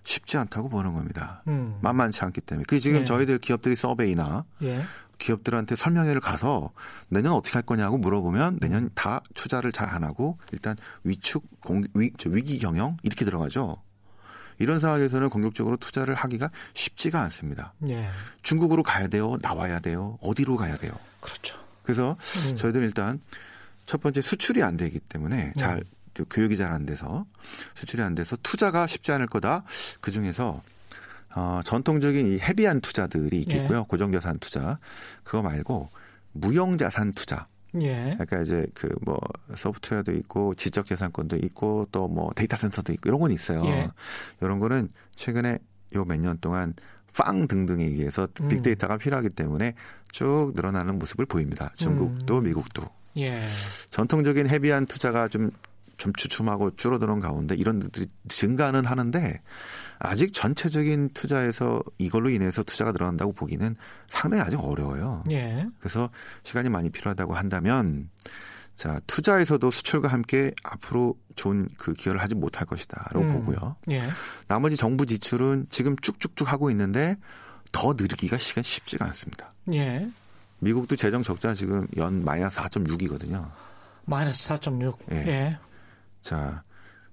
[0.05, 1.43] 쉽지 않다고 보는 겁니다.
[1.47, 1.77] 음.
[1.81, 2.63] 만만치 않기 때문에.
[2.65, 3.03] 그게 지금 예.
[3.03, 4.81] 저희들 기업들이 서베이나 예.
[5.17, 6.71] 기업들한테 설명회를 가서
[7.09, 12.11] 내년 어떻게 할 거냐고 물어보면 내년 다 투자를 잘 안 하고 일단 위축 공, 위,
[12.25, 13.81] 위기 경영 이렇게 들어가죠.
[14.59, 17.73] 이런 상황에서는 공격적으로 투자를 하기가 쉽지가 않습니다.
[17.89, 18.09] 예.
[18.41, 20.91] 중국으로 가야 돼요, 나와야 돼요, 어디로 가야 돼요.
[21.21, 21.57] 그렇죠.
[21.83, 22.17] 그래서
[22.49, 22.55] 음.
[22.55, 23.21] 저희들은 일단
[23.85, 25.77] 첫 번째 수출이 안 되기 때문에 잘
[26.19, 26.25] 음.
[26.29, 27.25] 교육이 잘 안 돼서
[27.75, 29.63] 수출이 안 돼서 투자가 쉽지 않을 거다.
[30.01, 30.63] 그 중에서
[31.35, 33.79] 어, 전통적인 이 헤비한 투자들이 있겠고요.
[33.79, 33.83] 예.
[33.87, 34.77] 고정자산 투자
[35.23, 35.89] 그거 말고
[36.33, 37.47] 무형자산 투자.
[37.81, 38.15] 예.
[38.17, 39.19] 그러니까 이제 그 뭐
[39.53, 43.63] 소프트웨어도 있고 지적 재산권도 있고 또 뭐 데이터 센터도 있고 이런 건 있어요.
[43.65, 43.89] 예.
[44.41, 45.59] 이런 거는 최근에
[45.95, 46.73] 요 몇 년 동안
[47.15, 48.47] 빵 등등에 의해서 음.
[48.47, 49.73] 빅데이터가 필요하기 때문에
[50.11, 51.71] 쭉 늘어나는 모습을 보입니다.
[51.75, 52.43] 중국도 음.
[52.43, 52.83] 미국도.
[53.17, 53.43] 예.
[53.89, 55.49] 전통적인 헤비한 투자가 좀,
[55.97, 59.41] 좀 주춤하고 줄어드는 가운데 이런 것들이 증가는 하는데
[59.99, 63.75] 아직 전체적인 투자에서 이걸로 인해서 투자가 늘어난다고 보기는
[64.07, 65.23] 상당히 아직 어려워요.
[65.31, 65.65] 예.
[65.79, 66.09] 그래서
[66.43, 68.09] 시간이 많이 필요하다고 한다면
[68.75, 73.33] 자, 투자에서도 수출과 함께 앞으로 좋은 그 기여를 하지 못할 것이다라고 음.
[73.33, 73.75] 보고요.
[73.89, 74.01] 예.
[74.47, 77.17] 나머지 정부 지출은 지금 쭉쭉쭉 하고 있는데
[77.71, 79.51] 더 늘기가 시간 쉽지가 않습니다.
[79.73, 80.07] 예.
[80.59, 83.49] 미국도 재정 적자 지금 연 마이너스 4.6이거든요.
[84.05, 84.95] 마이너스 4.6.
[85.11, 85.15] 예.
[85.27, 85.59] 예.
[86.21, 86.63] 자,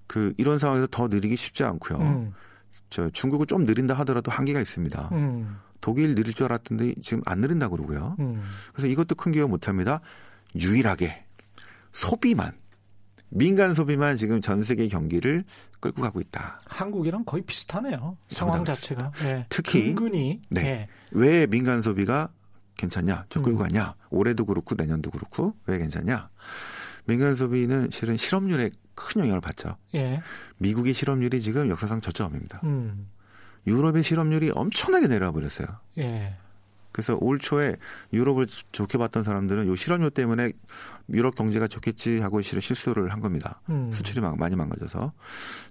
[0.06, 1.98] 그 이런 상황에서 더 느리기 쉽지 않고요.
[1.98, 2.34] 음.
[2.94, 5.08] 저 중국은 좀 느린다 하더라도 한계가 있습니다.
[5.10, 5.58] 음.
[5.80, 8.14] 독일 느릴 줄 알았던데 지금 안 느린다 그러고요.
[8.20, 8.40] 음.
[8.72, 10.00] 그래서 이것도 큰 기여 못 합니다.
[10.54, 11.24] 유일하게
[11.90, 12.52] 소비만
[13.30, 15.42] 민간 소비만 지금 전 세계 경기를
[15.80, 16.60] 끌고 가고 있다.
[16.68, 18.16] 한국이랑 거의 비슷하네요.
[18.28, 19.10] 상황 자체가.
[19.24, 19.44] 네.
[19.48, 20.62] 특히 은근히 네.
[20.62, 20.88] 네.
[21.10, 22.28] 왜 민간 소비가
[22.76, 23.26] 괜찮냐?
[23.28, 23.62] 저 끌고 음.
[23.64, 23.96] 가냐?
[24.10, 26.30] 올해도 그렇고 내년도 그렇고 왜 괜찮냐?
[27.06, 29.76] 민간 소비는 실은 실업률에 큰 영향을 받죠.
[29.94, 30.20] 예.
[30.58, 32.60] 미국의 실업률이 지금 역사상 저점입니다.
[32.64, 33.08] 음.
[33.66, 35.66] 유럽의 실업률이 엄청나게 내려와 버렸어요.
[35.98, 36.36] 예.
[36.92, 37.76] 그래서 올 초에
[38.12, 40.52] 유럽을 좋게 봤던 사람들은 요 실업률 때문에
[41.10, 43.60] 유럽 경제가 좋겠지 하고 실은 실수를 한 겁니다.
[43.68, 43.90] 음.
[43.92, 45.12] 수출이 많이 망가져서.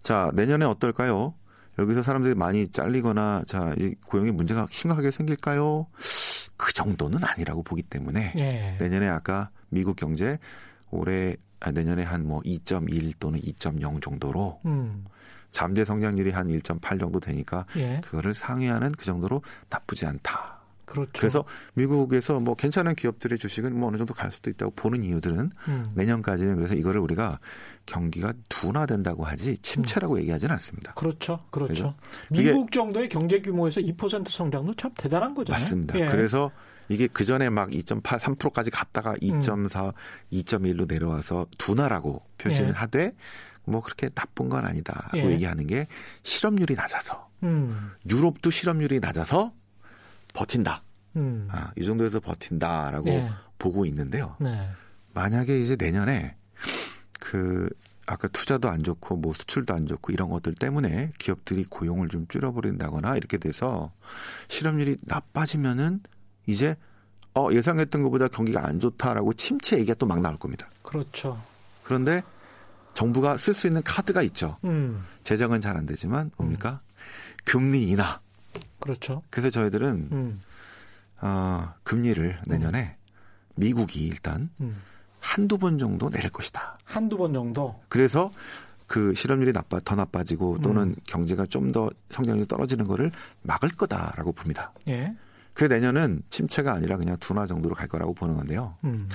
[0.01, 1.33] 자, 내년에 어떨까요?
[1.79, 5.87] 여기서 사람들이 많이 잘리거나 자, 이 고용에 문제가 심각하게 생길까요?
[6.57, 8.77] 그 정도는 아니라고 보기 때문에 예.
[8.79, 10.39] 내년에 아까 미국 경제
[10.93, 15.05] 올해 아, 내년에 한 뭐 2.1 또는 2.0 정도로 음.
[15.51, 18.01] 잠재 성장률이 한 1.8 정도 되니까 예.
[18.03, 20.61] 그거를 상회하는 그 정도로 나쁘지 않다.
[20.85, 21.11] 그렇죠.
[21.17, 25.85] 그래서 미국에서 뭐 괜찮은 기업들의 주식은 뭐 어느 정도 갈 수도 있다고 보는 이유들은 음.
[25.95, 27.39] 내년까지는 그래서 이거를 우리가
[27.85, 30.19] 경기가 둔화된다고 하지 침체라고 음.
[30.19, 30.93] 얘기하지는 않습니다.
[30.93, 31.45] 그렇죠.
[31.51, 31.95] 그렇죠.
[32.29, 35.61] 미국 정도의 경제 규모에서 2% 성장도 참 대단한 거잖아요.
[35.61, 35.99] 맞습니다.
[35.99, 36.05] 예.
[36.07, 36.51] 그래서
[36.89, 39.91] 이게 그 전에 막 2.8, 3%까지 갔다가 2.4, 음.
[40.31, 42.71] 2.1로 내려와서 둔화라고 표시를 예.
[42.71, 43.15] 하되
[43.65, 45.31] 뭐 그렇게 나쁜 건 아니다라고 예.
[45.31, 45.87] 얘기하는 게
[46.23, 47.91] 실업률이 낮아서 음.
[48.09, 49.53] 유럽도 실업률이 낮아서
[50.33, 50.83] 버틴다.
[51.15, 51.47] 음.
[51.51, 53.29] 아, 이 정도에서 버틴다라고 네.
[53.59, 54.35] 보고 있는데요.
[54.39, 54.69] 네.
[55.13, 56.35] 만약에 이제 내년에
[57.19, 57.69] 그
[58.05, 63.15] 아까 투자도 안 좋고 뭐 수출도 안 좋고 이런 것들 때문에 기업들이 고용을 좀 줄여버린다거나
[63.15, 63.93] 이렇게 돼서
[64.49, 66.01] 실업률이 나빠지면은
[66.45, 66.75] 이제
[67.35, 70.67] 어 예상했던 것보다 경기가 안 좋다라고 침체 얘기가 또 막 나올 겁니다.
[70.83, 71.39] 그렇죠.
[71.83, 72.21] 그런데
[72.93, 74.57] 정부가 쓸 수 있는 카드가 있죠.
[74.65, 75.03] 음.
[75.23, 76.81] 재정은 잘 안 되지만 뭡니까?
[76.83, 76.93] 음.
[77.45, 78.19] 금리 인하.
[78.79, 79.23] 그렇죠.
[79.29, 80.41] 그래서 저희들은 음.
[81.21, 82.97] 어, 금리를 내년에
[83.55, 84.81] 미국이 일단 음.
[85.19, 86.77] 한두 번 정도 내릴 것이다.
[86.83, 87.79] 한두 번 정도.
[87.87, 88.31] 그래서
[88.85, 90.95] 그 실업률이 나빠 더 나빠지고 또는 음.
[91.07, 93.09] 경제가 좀 더 성장률이 떨어지는 거를
[93.41, 94.71] 막을 거다라고 봅니다.
[94.89, 95.15] 예.
[95.53, 98.75] 그 내년은 침체가 아니라 그냥 둔화 정도로 갈 거라고 보는 건데요.
[98.83, 99.07] 음.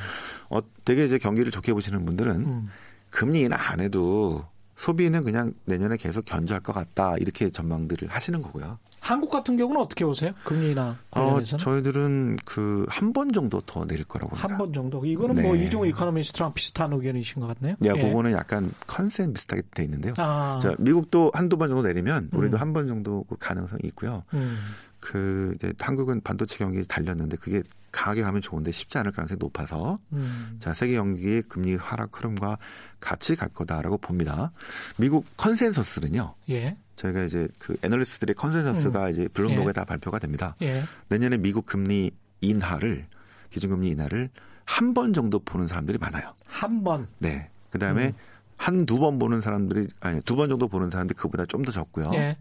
[0.51, 2.69] 어, 되게 이제 경기를 좋게 보시는 분들은 음.
[3.11, 4.45] 금리 인하 안 해도
[4.77, 8.79] 소비는 그냥 내년에 계속 견조할 것 같다 이렇게 전망들을 하시는 거고요.
[9.01, 10.33] 한국 같은 경우는 어떻게 보세요?
[10.45, 14.49] 금리나 관련해서 어, 저희들은 그 한 번 정도 더 내릴 거라고 봅니다.
[14.49, 15.05] 한 번 정도.
[15.05, 15.49] 이거는 뭐 네.
[15.49, 17.77] 뭐 이종호 economist랑 비슷한 의견이신 것 같네요.
[17.87, 18.03] 야, 예.
[18.03, 20.13] 그거는 약간 consen 비슷하게 돼 있는데요.
[20.19, 20.59] 아.
[20.63, 22.61] 자, 미국도 한두 번 정도 내리면 우리도 음.
[22.61, 24.25] 한번 정도 그 가능성이 있고요.
[24.35, 24.59] 음.
[25.01, 30.57] 그 이제 한국은 반도체 경기 달렸는데 그게 강하게 가면 좋은데 쉽지 않을 가능성이 높아서 음.
[30.59, 32.59] 자 세계 경기의 금리 하락 흐름과
[33.01, 34.53] 같이 갈 거다라고 봅니다.
[34.99, 36.35] 미국 consensus는요.
[36.51, 36.77] 예.
[36.97, 39.11] 저희가 이제 그 애널리스트들의 consensus가 음.
[39.11, 39.73] 이제 블룸버그에 예.
[39.73, 40.55] 다 발표가 됩니다.
[40.63, 40.83] 예.
[41.09, 43.07] 내년에 미국 금리 인하를
[43.51, 44.31] 기준금리 인하를
[44.65, 46.31] 한 번 정도 보는 사람들이 많아요.
[46.47, 47.09] 한 번.
[47.19, 47.49] 네.
[47.71, 48.13] 그다음에 음.
[48.59, 52.11] 한두 번 보는 사람들이 아니 두 번 정도 보는 사람들이 그보다 좀 더 적고요.
[52.15, 52.37] 예.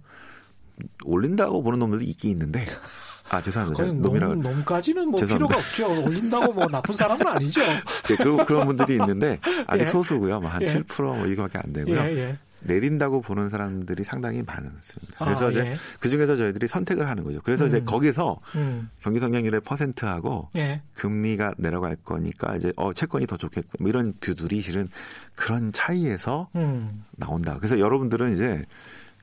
[1.05, 2.65] 올린다고 보는 놈들도 있긴 있는데
[3.29, 3.83] 아 죄송합니다.
[3.83, 5.55] 놈이라 놈, 놈까지는 뭐 죄송합니다.
[5.55, 6.05] 필요가 없죠.
[6.05, 7.61] 올린다고 뭐 나쁜 사람은 아니죠.
[8.07, 9.87] 네, 그런 그런 분들이 있는데 아직 예.
[9.87, 10.39] 소수고요.
[10.39, 10.65] 뭐한 예.
[10.65, 11.99] 7%뭐 이거밖에 안 되고요.
[11.99, 12.37] 예, 예.
[12.61, 15.25] 내린다고 보는 사람들이 상당히 많습니다.
[15.25, 15.77] 그래서 아, 이제 예.
[15.99, 17.39] 그 중에서 저희들이 선택을 하는 거죠.
[17.43, 17.69] 그래서 음.
[17.69, 18.89] 이제 거기서 음.
[19.01, 20.81] 경기 성장률의 퍼센트하고 예.
[20.93, 24.87] 금리가 내려갈 거니까 이제 어 채권이 더 좋겠고 뭐 이런 뷰들이 실은
[25.35, 27.03] 그런 차이에서 음.
[27.11, 27.57] 나온다.
[27.57, 28.61] 그래서 여러분들은 이제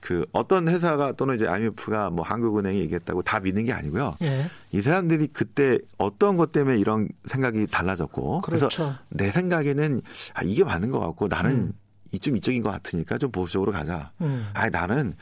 [0.04, 4.18] 그 어떤 회사가 또는 이제 IMF가 뭐 한국은행이 얘기했다고 다 믿는 게 아니고요.
[4.20, 4.50] 예.
[4.70, 8.68] 이 사람들이 그때 어떤 것 때문에 이런 생각이 달라졌고 그렇죠.
[8.68, 10.02] 그래서 내 생각에는
[10.34, 11.72] 아 이게 맞는 것 같고 나는 음.
[12.12, 14.12] 이쯤 이쪽인 것 같으니까 좀 보수적으로 가자.
[14.20, 14.46] 음.
[14.52, 15.14] 아 나는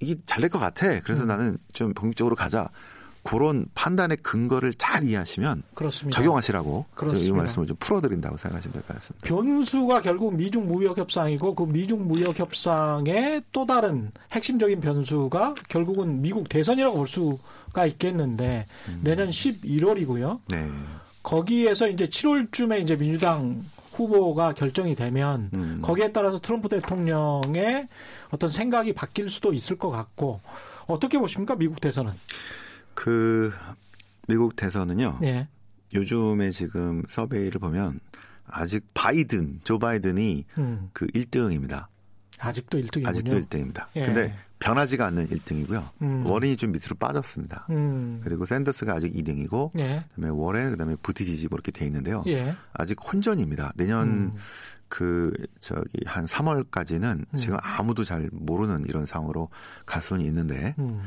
[0.00, 0.98] 이게 잘 될 것 같아.
[1.02, 1.28] 그래서 음.
[1.28, 2.68] 나는 좀 본격적으로 가자.
[3.26, 6.16] 그런 판단의 근거를 잘 이해하시면 그렇습니다.
[6.16, 6.86] 적용하시라고
[7.16, 9.26] 이 말씀을 좀 풀어드린다고 생각하시면 될 것 같습니다.
[9.26, 16.48] 변수가 결국 미중 무역 협상이고 그 미중 무역 협상의 또 다른 핵심적인 변수가 결국은 미국
[16.48, 19.00] 대선이라고 볼 수가 있겠는데 음.
[19.02, 20.40] 내년 11월이고요.
[20.48, 20.68] 네.
[21.24, 25.80] 거기에서 이제 7월쯤에 이제 민주당 후보가 결정이 되면 음.
[25.82, 27.88] 거기에 따라서 트럼프 대통령의
[28.30, 30.40] 어떤 생각이 바뀔 수도 있을 것 같고
[30.86, 32.12] 어떻게 보십니까 미국 대선은?
[32.96, 33.52] 그
[34.26, 35.20] 미국 대선은요.
[35.22, 35.46] 예.
[35.94, 38.00] 요즘에 지금 서베이를 보면
[38.48, 40.90] 아직 바이든, 조 바이든이 음.
[40.92, 41.86] 그 1등입니다.
[42.40, 43.06] 아직도 1등이군요.
[43.06, 43.86] 아직도 1등입니다.
[43.94, 44.06] 예.
[44.06, 45.88] 근데 변하지가 않는 1등이고요.
[46.02, 46.26] 음.
[46.26, 47.66] 워렌이 좀 밑으로 빠졌습니다.
[47.70, 48.20] 음.
[48.24, 50.04] 그리고 샌더스가 아직 2등이고 예.
[50.14, 52.24] 그다음에 워렌 그다음에 부티지지 뭐 이렇게 돼 있는데요.
[52.26, 52.56] 예.
[52.72, 53.72] 아직 혼전입니다.
[53.76, 54.32] 내년 음.
[54.88, 57.36] 그 저기 한 3월까지는 음.
[57.36, 59.48] 지금 아무도 잘 모르는 이런 상황으로
[59.84, 61.02] 갈 수는 있는데 음.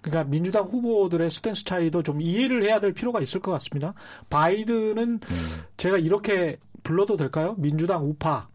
[0.00, 3.94] 그러니까 민주당 후보들의 스탠스 차이도 좀 이해를 해야 될 필요가 있을 것 같습니다.
[4.30, 5.62] 바이든은 음.
[5.76, 7.54] 제가 이렇게 불러도 될까요?
[7.58, 8.48] 민주당 우파,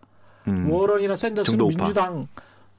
[0.47, 0.69] 음.
[0.69, 2.27] 워런이나 샌더스는 민주당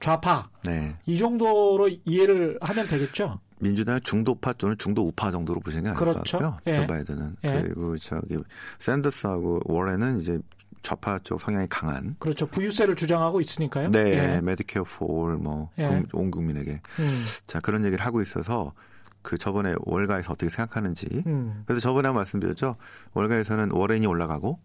[0.00, 0.48] 좌파.
[0.66, 0.94] 네.
[1.07, 3.40] 이 정도로 이해를 하면 되겠죠?
[3.59, 6.38] 민주당 중도파 또는 중도 우파 정도로 보시는 게 아닐 그렇죠.
[6.38, 6.59] 것 같고요.
[6.66, 6.81] 예.
[6.81, 7.62] 조 바이든은 예.
[7.62, 8.37] 그리고 저기
[8.79, 10.38] 샌더스하고 워렌은 이제
[10.87, 12.14] 좌파 쪽 성향이 강한.
[12.20, 12.46] 그렇죠.
[12.46, 13.90] 부유세를 주장하고 있으니까요.
[13.90, 14.40] 네, 예.
[14.40, 16.05] Medicare for All 뭐, 예.
[16.12, 16.81] 온 국민에게.
[17.01, 17.25] 음.
[17.44, 18.72] 자, 그런 얘기를 하고 있어서
[19.20, 21.25] 그 저번에 월가에서 어떻게 생각하는지.
[21.27, 21.64] 음.
[21.66, 22.77] 그래서 저번에 말씀드렸죠.
[23.14, 24.61] 월가에서는 워렌이 올라가고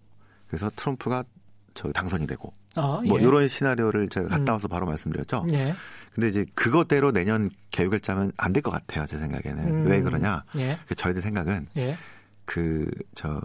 [0.47, 1.23] 그래서 트럼프가
[1.73, 2.53] 저 당선이 되고.
[2.75, 3.23] 아, 뭐 예.
[3.23, 4.53] 이런 시나리오를 제가 갔다 음.
[4.53, 4.69] 와서 음.
[4.69, 5.47] 바로 말씀드렸죠.
[5.53, 5.73] 예.
[6.13, 9.07] 근데 이제 그것대로 내년 계획을 짜면 안 될 것 같아요.
[9.07, 9.63] 제 생각에는.
[9.63, 9.87] 음.
[9.87, 10.43] 왜 그러냐?
[10.59, 10.77] 예.
[10.87, 11.97] 그 저희들 생각은 예.
[12.45, 13.41] 그저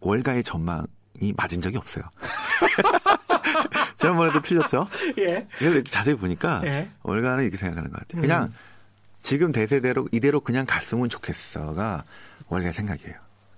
[0.00, 0.84] 월가의 전망
[1.20, 2.04] 이 맞은 적이 없어요.
[3.96, 4.86] 지난번에도 틀렸죠?
[5.18, 5.46] 예.
[5.60, 6.88] 이렇게 자세히 보니까 예.
[7.02, 8.22] 월가는 이렇게 생각하는 것 같아요.
[8.22, 8.54] 그냥 음.
[9.22, 12.04] 지금 대세대로 이대로 그냥 갔으면 좋겠어가
[12.48, 13.14] 월가 생각이에요.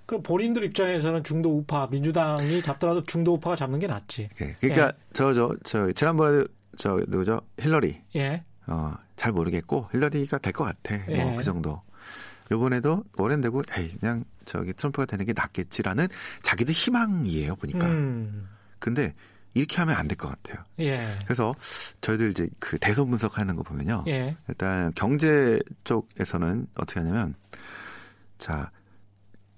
[0.06, 4.30] 그럼 본인들 입장에서는 중도 우파 민주당이 잡더라도 중도 우파가 잡는 게 낫지.
[4.40, 4.56] 예.
[4.60, 5.58] 그러니까 저저저 예.
[5.64, 6.44] 저, 저, 지난번에
[6.78, 7.40] 저 누구죠?
[7.58, 8.00] 힐러리.
[8.16, 8.42] 예.
[8.66, 10.96] 어, 잘 모르겠고 힐러리가 될 것 같아.
[11.06, 11.22] 뭐 예.
[11.24, 11.82] 뭐 그 정도.
[12.50, 16.08] 요번에도 워렌 되고 에이 그냥 저기 트럼프가 되는 게 낫겠지라는
[16.42, 17.86] 자기들 희망이에요 보니까.
[17.86, 18.48] 음.
[18.78, 19.14] 근데
[19.54, 20.64] 이렇게 하면 안 될 것 같아요.
[20.78, 21.18] 예.
[21.24, 21.54] 그래서
[22.00, 24.04] 저희들 이제 그 대선 분석하는 거 보면요.
[24.06, 24.36] 예.
[24.48, 27.34] 일단 경제 쪽에서는 어떻게 하냐면
[28.38, 28.70] 자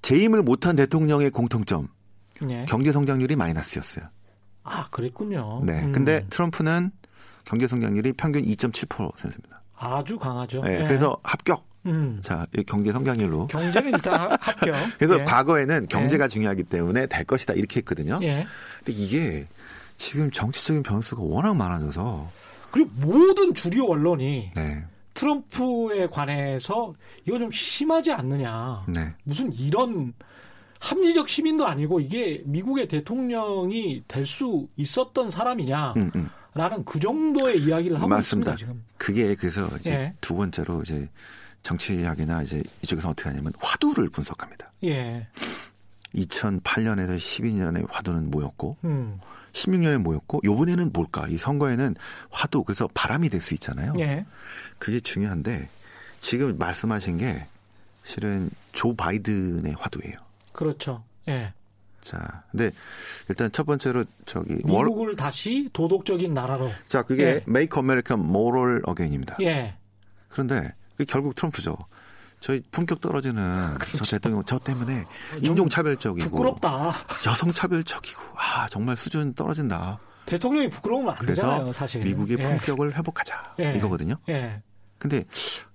[0.02, 1.88] 재임을 못한 대통령의 공통점
[2.48, 2.64] 예.
[2.66, 4.06] 경제 성장률이 마이너스였어요.
[4.62, 5.62] 아 그랬군요.
[5.64, 5.82] 네.
[5.84, 5.92] 음.
[5.92, 6.90] 근데 트럼프는
[7.44, 9.62] 경제 성장률이 평균 2.7%입니다.
[9.76, 10.62] 아주 강하죠.
[10.62, 10.78] 네.
[10.84, 11.68] 그래서 합격.
[11.86, 12.18] 음.
[12.22, 13.46] 자, 경제 성장률로.
[13.46, 14.74] 경제는 일단 합격.
[14.98, 15.24] 그래서 예.
[15.24, 16.28] 과거에는 경제가 예.
[16.28, 18.18] 중요하기 때문에 될 것이다 이렇게 했거든요.
[18.22, 18.46] 예.
[18.84, 19.46] 근데 이게
[19.96, 22.30] 지금 정치적인 변수가 워낙 많아져서
[22.70, 24.84] 그리고 모든 주류 언론이 네.
[25.14, 26.94] 트럼프에 관해서
[27.26, 28.84] 이거 좀 심하지 않느냐.
[28.88, 29.12] 네.
[29.24, 30.12] 무슨 이런
[30.80, 35.94] 합리적 시민도 아니고 이게 미국의 대통령이 될 수 있었던 사람이냐.
[35.96, 36.30] 음, 음.
[36.54, 38.52] 라는 그 정도의 이야기를 하고 맞습니다.
[38.52, 38.56] 있습니다.
[38.56, 38.84] 지금.
[38.98, 40.14] 그게 그래서 이제 예.
[40.20, 41.08] 두 번째로 이제
[41.62, 44.72] 정치학이나 이제 이쪽에서 어떻게 하냐면 화두를 분석합니다.
[44.84, 45.26] 예.
[46.14, 49.18] 2008년에서 12년에 화두는 뭐였고, 음.
[49.52, 51.26] 16년에 뭐였고, 요번에는 뭘까?
[51.28, 51.94] 이 선거에는
[52.30, 53.92] 화두, 그래서 바람이 될 수 있잖아요.
[54.00, 54.24] 예.
[54.78, 55.68] 그게 중요한데,
[56.20, 57.46] 지금 말씀하신 게
[58.02, 60.16] 실은 조 바이든의 화두예요.
[60.52, 61.04] 그렇죠.
[61.28, 61.52] 예.
[62.00, 62.70] 자, 근데
[63.28, 65.16] 일단 첫 번째로 저기 미국을 월...
[65.16, 66.70] 다시 도덕적인 나라로.
[66.86, 67.44] 자, 그게 예.
[67.46, 69.36] Make America Moral Again입니다.
[69.42, 69.74] 예.
[70.28, 71.76] 그런데 결국 트럼프죠.
[72.40, 73.98] 저희 품격 떨어지는 그렇죠.
[74.04, 75.04] 저 대통령 저 때문에
[75.42, 76.92] 인종 차별적이고 부끄럽다.
[77.26, 79.98] 여성 차별적이고 아 정말 수준 떨어진다.
[80.26, 82.02] 대통령이 부끄러우면 안 되잖아요, 사실.
[82.02, 82.42] 미국의 예.
[82.42, 83.74] 품격을 회복하자 예.
[83.76, 84.14] 이거거든요.
[84.28, 84.62] 예.
[84.96, 85.24] 근데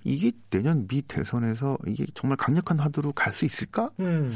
[0.03, 3.89] 이게 내년 미 대선에서 이게 정말 강력한 화두로 갈 수 있을까?
[3.99, 4.33] 음.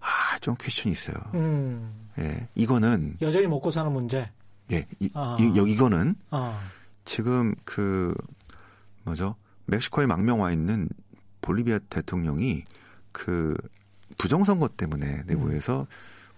[0.00, 1.16] 아, 좀 퀘스천이 있어요.
[1.34, 2.10] 음.
[2.18, 2.48] 예.
[2.54, 4.30] 이거는 여전히 먹고 사는 문제.
[4.72, 4.86] 예.
[5.00, 5.36] 이, 아.
[5.40, 6.60] 이, 이거는 아.
[7.04, 8.14] 지금 그
[9.04, 9.36] 뭐죠?
[9.70, 10.88] 멕시코에 망명 와 있는
[11.42, 12.64] 볼리비아 대통령이
[13.12, 13.54] 그
[14.18, 15.86] 부정선거 때문에 내부에서 음.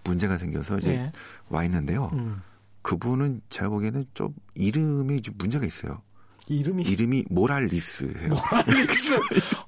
[0.05, 1.11] 문제가 생겨서 이제 네.
[1.49, 2.09] 와 있는데요.
[2.13, 2.41] 음.
[2.81, 6.01] 그분은 제가 보기에는 좀 이름이 좀 문제가 있어요.
[6.49, 8.29] 이름이 이름이 모랄리스예요.
[8.29, 9.17] 모랄리스.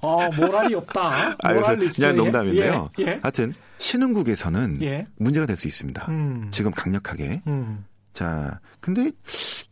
[0.02, 1.36] 어, 모랄이 없다.
[1.42, 2.02] 모랄리스.
[2.02, 2.90] 그냥 농담인데요.
[2.98, 3.20] 예, 예.
[3.22, 5.06] 하여튼 신흥국에서는 예.
[5.16, 6.04] 문제가 될 수 있습니다.
[6.10, 6.48] 음.
[6.50, 7.42] 지금 강력하게.
[7.46, 7.86] 음.
[8.12, 9.10] 자, 근데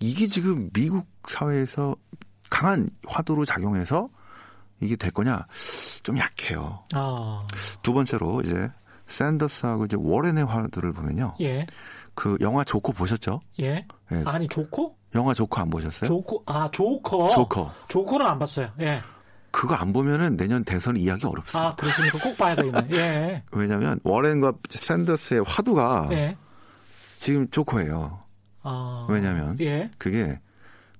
[0.00, 1.94] 이게 지금 미국 사회에서
[2.50, 4.09] 강한 화두로 작용해서
[4.80, 5.46] 이게 될 거냐?
[6.02, 6.85] 좀 약해요.
[6.92, 7.44] 아.
[7.83, 8.70] 두 번째로 이제
[9.07, 11.35] 샌더스하고 이제 워렌의 화두를 보면요.
[11.40, 11.66] 예.
[12.14, 13.40] 그 영화 조커 보셨죠?
[13.61, 13.87] 예.
[14.12, 14.22] 예.
[14.24, 14.94] 아니 조커?
[15.14, 16.09] 영화 조커 안 보셨어요?
[16.09, 17.28] 조커 아 조커.
[17.30, 17.72] 조커.
[17.88, 18.70] 조커는 안 봤어요.
[18.80, 19.02] 예.
[19.50, 21.68] 그거 안 보면은 내년 대선 이야기 어렵습니다.
[21.68, 22.18] 아 그렇습니까?
[22.18, 22.88] 꼭 봐야 되겠네.
[22.92, 23.42] 예.
[23.52, 26.37] 왜냐하면 워렌과 샌더스의 화두가 예.
[27.18, 28.20] 지금 조커예요.
[28.62, 29.07] 아.
[29.09, 29.90] 왜냐하면 예.
[29.98, 30.40] 그게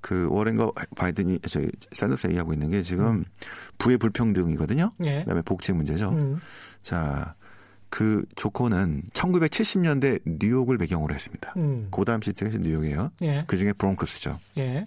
[0.05, 1.63] 그 워렌과 바이든이 저
[1.93, 3.25] 샌더스 얘기하고 있는 게 지금 음.
[3.79, 4.93] 부의 불평등이거든요.
[5.03, 5.21] 예.
[5.21, 6.11] 그다음에 복지 문제죠.
[6.11, 6.41] 음.
[6.83, 7.35] 자.
[7.89, 11.55] 그 조커는 1970년대 뉴욕을 배경으로 했습니다.
[11.57, 11.87] 음.
[11.91, 13.13] 고담 시티가 뉴욕이에요.
[13.23, 13.45] 예.
[13.47, 14.41] 그 중에 브롱크스죠.
[14.57, 14.85] 예.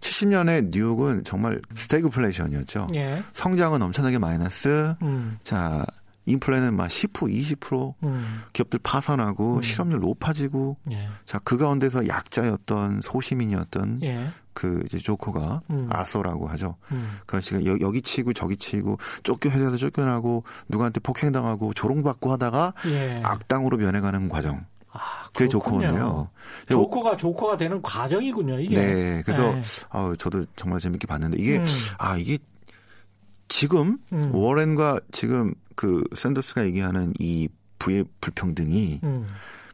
[0.00, 2.88] 70년에 뉴욕은 정말 스태그플레이션이었죠.
[2.96, 3.22] 예.
[3.32, 4.94] 성장은 엄청나게 마이너스.
[5.00, 5.38] 음.
[5.42, 5.86] 자,
[6.26, 8.42] 인플레는 막 10% 20% 음.
[8.52, 9.62] 기업들 파산하고 음.
[9.62, 10.76] 실업률 높아지고.
[10.90, 11.08] 예.
[11.24, 14.28] 자, 그 가운데서 약자였던 소시민이었던 예.
[14.60, 15.88] 그 이제 조커가 음.
[15.90, 16.76] 아서라고 하죠.
[16.92, 17.16] 음.
[17.24, 23.22] 그 씨가 여 기 치고 저기 치고 쫓겨 회사에서 쫓겨나고 누구한테 폭행당하고 조롱받고 하다가 예.
[23.24, 24.66] 악당으로 변해가는 과정.
[24.92, 24.98] 아,
[25.32, 26.28] 그게 조커인데요.
[26.68, 28.74] 조커가 조커가 되는 과정이군요, 이게.
[28.76, 29.22] 네.
[29.24, 29.62] 그래서 네.
[29.88, 31.64] 아, 저도 정말 재밌게 봤는데 이게 음.
[31.96, 32.36] 아, 이게
[33.48, 34.34] 지금 음.
[34.34, 39.26] 워렌과 지금 그 샌더스가 얘기하는 이 부의 불평등이 음.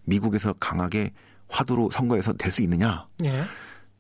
[0.05, 1.11] 미국에서 강하게
[1.49, 3.05] 화두로 선거에서 될 수 있느냐?
[3.25, 3.43] 예.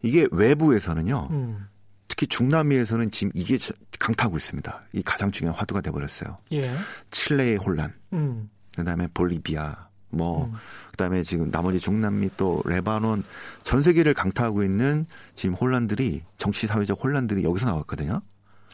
[0.03, 1.29] 이게 외부에서는요.
[1.31, 1.67] 음.
[2.09, 3.59] 특히 중남미에서는 지금 이게
[3.99, 4.83] 강타하고 있습니다.
[4.95, 6.39] 이 가장 중요한 화두가 돼버렸어요.
[6.53, 6.71] 예.
[7.11, 8.49] 칠레의 혼란, 음.
[8.75, 10.53] 그다음에 볼리비아, 뭐 음.
[10.93, 13.23] 그다음에 지금 나머지 중남미 또 레바논
[13.65, 18.23] 전 세계를 강타하고 있는 지금 혼란들이 정치 사회적 혼란들이 여기서 나왔거든요.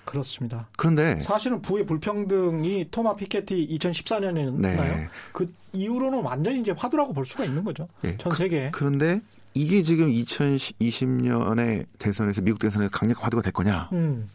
[0.04, 0.68] 그렇습니다.
[0.76, 4.76] 그런데 사실은 부의 불평등이 토마 피케티 2014년에는 네.
[4.76, 5.08] 나요.
[5.32, 7.88] 그 이후로는 완전히 이제 화두라고 볼 수가 있는 거죠.
[8.02, 8.16] 네.
[8.18, 8.70] 전 세계.
[8.70, 9.20] 그, 그런데
[9.54, 13.90] 이게 지금 2020년에 대선에서 미국 대선에서 강력 화두가 될 거냐?
[13.92, 14.28] 음.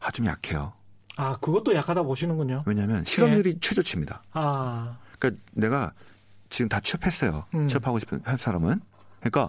[0.00, 0.72] 아, 좀 약해요.
[1.16, 2.56] 아, 그것도 약하다 보시는군요.
[2.66, 4.22] 왜냐하면 실업률이 최저치입니다.
[4.32, 4.96] 아.
[5.18, 5.92] 그러니까 내가
[6.50, 7.44] 지금 다 취업했어요.
[7.54, 7.66] 음.
[7.66, 8.80] 취업하고 싶은 한 사람은.
[9.20, 9.48] 그러니까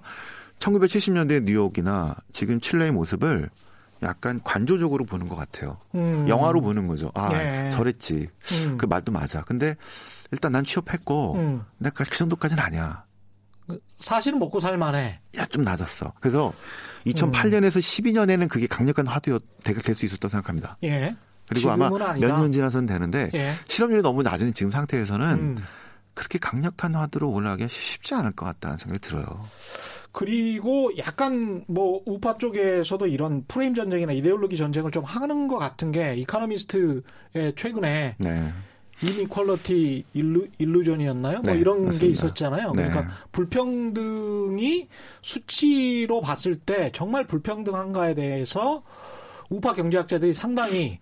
[0.59, 3.49] 1970년대 뉴욕이나 지금 칠레의 모습을
[4.03, 5.77] 약간 관조적으로 보는 것 같아요.
[5.95, 6.27] 음.
[6.27, 7.11] 영화로 보는 거죠.
[7.15, 7.69] 아, 예.
[7.71, 8.27] 저랬지.
[8.65, 8.77] 음.
[8.77, 9.41] 그 말도 맞아.
[9.43, 9.75] 근데
[10.31, 11.63] 일단 난 취업했고 음.
[11.77, 13.03] 내가 그 정도까지는 아니야.
[13.99, 15.19] 사실은 먹고 살만해.
[15.37, 16.13] 야, 좀 낮았어.
[16.19, 16.53] 그래서
[17.07, 20.77] 2008년에서 12년에는 그게 강력한 화두가 될수 있었다고 생각합니다.
[20.83, 21.15] 예.
[21.49, 21.89] 그리고 아마.
[21.89, 23.53] 몇 년 지나서는 되는데 예.
[23.67, 25.57] 실업률이 너무 낮은 지금 상태에서는 음.
[26.13, 29.25] 그렇게 강력한 화두로 올라가기 쉽지 않을 것 같다는 생각이 들어요.
[30.11, 36.15] 그리고 약간 뭐 우파 쪽에서도 이런 프레임 전쟁이나 이데올로기 전쟁을 좀 하는 것 같은 게
[36.17, 37.01] 이카노미스트의
[37.55, 38.53] 최근에 네.
[39.01, 41.41] 이니퀄러티 일루, 일루전이었나요?
[41.43, 42.05] 뭐 네, 이런 맞습니다.
[42.05, 42.73] 게 있었잖아요.
[42.75, 42.87] 네.
[42.87, 44.87] 그러니까 불평등이
[45.21, 48.83] 수치로 봤을 때 정말 불평등한가에 대해서
[49.49, 50.99] 우파 경제학자들이 상당히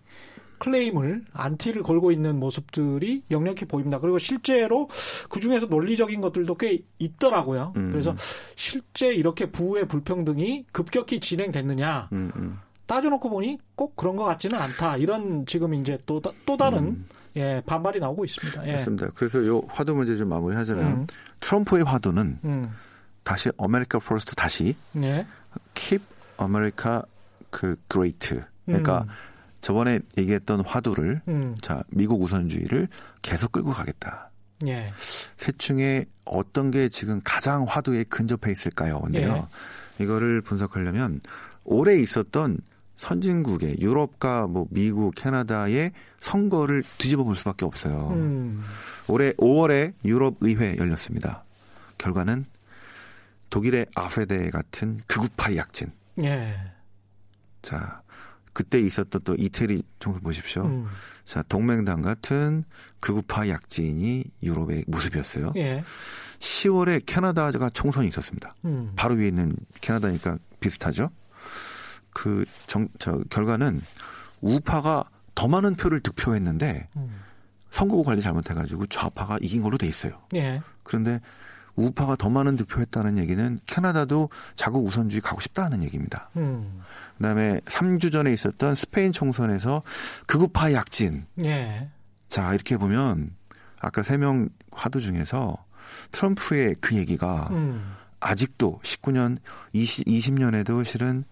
[0.59, 3.99] 클레임을 안티를 걸고 있는 모습들이 역력히 보입니다.
[3.99, 4.89] 그리고 실제로
[5.29, 7.73] 그 중에서 논리적인 것들도 꽤 있더라고요.
[7.77, 7.89] 음.
[7.91, 8.15] 그래서
[8.55, 12.59] 실제 이렇게 부의 불평등이 급격히 진행됐느냐 음, 음.
[12.85, 14.97] 따져놓고 보니 꼭 그런 것 같지는 않다.
[14.97, 17.05] 이런 지금 이제 또, 다- 또 다른 음.
[17.35, 18.67] 예, 반발이 나오고 있습니다.
[18.67, 18.73] 예.
[18.73, 19.09] 맞습니다.
[19.15, 21.07] 그래서 요 화두 문제 좀 마무리하자면 음.
[21.39, 22.69] 트럼프의 화두는 음.
[23.23, 25.25] 다시 America First 다시 예.
[25.73, 26.03] keep
[26.41, 27.01] America
[27.49, 28.39] 그 great.
[28.65, 29.05] 그러니까
[29.61, 31.55] 저번에 얘기했던 화두를 음.
[31.61, 32.87] 자 미국 우선주의를
[33.21, 34.31] 계속 끌고 가겠다.
[34.67, 34.91] 예.
[34.97, 39.01] 셋 중에 어떤 게 지금 가장 화두에 근접해 있을까요?
[39.01, 39.47] 근데요.
[39.99, 41.19] 이거를 분석하려면
[41.63, 42.57] 올해 있었던
[42.95, 48.09] 선진국의 유럽과 뭐 미국, 캐나다의 선거를 뒤집어 볼 수밖에 없어요.
[48.11, 48.63] 음.
[49.07, 51.43] 올해 5월에 유럽 의회 열렸습니다.
[51.97, 52.45] 결과는
[53.49, 55.91] 독일의 아페데 같은 극우파 약진.
[56.23, 56.55] 예.
[57.61, 58.01] 자,
[58.53, 60.65] 그때 있었던 또 이태리 총선 보십시오.
[60.65, 60.87] 음.
[61.25, 62.63] 자, 동맹당 같은
[62.99, 65.53] 극우파 약진이 유럽의 모습이었어요.
[65.57, 65.83] 예.
[66.39, 68.55] 10월에 캐나다가 총선이 있었습니다.
[68.65, 68.93] 음.
[68.95, 71.09] 바로 위에 있는 캐나다니까 비슷하죠.
[72.13, 73.81] 그 정, 저 결과는
[74.41, 75.03] 우파가
[75.35, 77.21] 더 많은 표를 득표했는데 음.
[77.69, 80.21] 선거구 관리 잘못해가지고 좌파가 이긴 걸로 돼 있어요.
[80.35, 80.61] 예.
[80.83, 81.21] 그런데
[81.75, 86.29] 우파가 더 많은 득표했다는 얘기는 캐나다도 자국 우선주의 가고 싶다는 얘기입니다.
[86.35, 86.81] 음.
[87.17, 89.83] 그다음에 3주 전에 있었던 스페인 총선에서
[90.27, 91.25] 극우파 약진.
[91.43, 91.89] 예.
[92.27, 93.29] 자 이렇게 보면
[93.79, 95.63] 아까 세 명 화두 중에서
[96.11, 97.95] 트럼프의 그 얘기가 음.
[98.19, 99.37] 아직도 19년,
[99.73, 101.23] 20, 20년에도 실은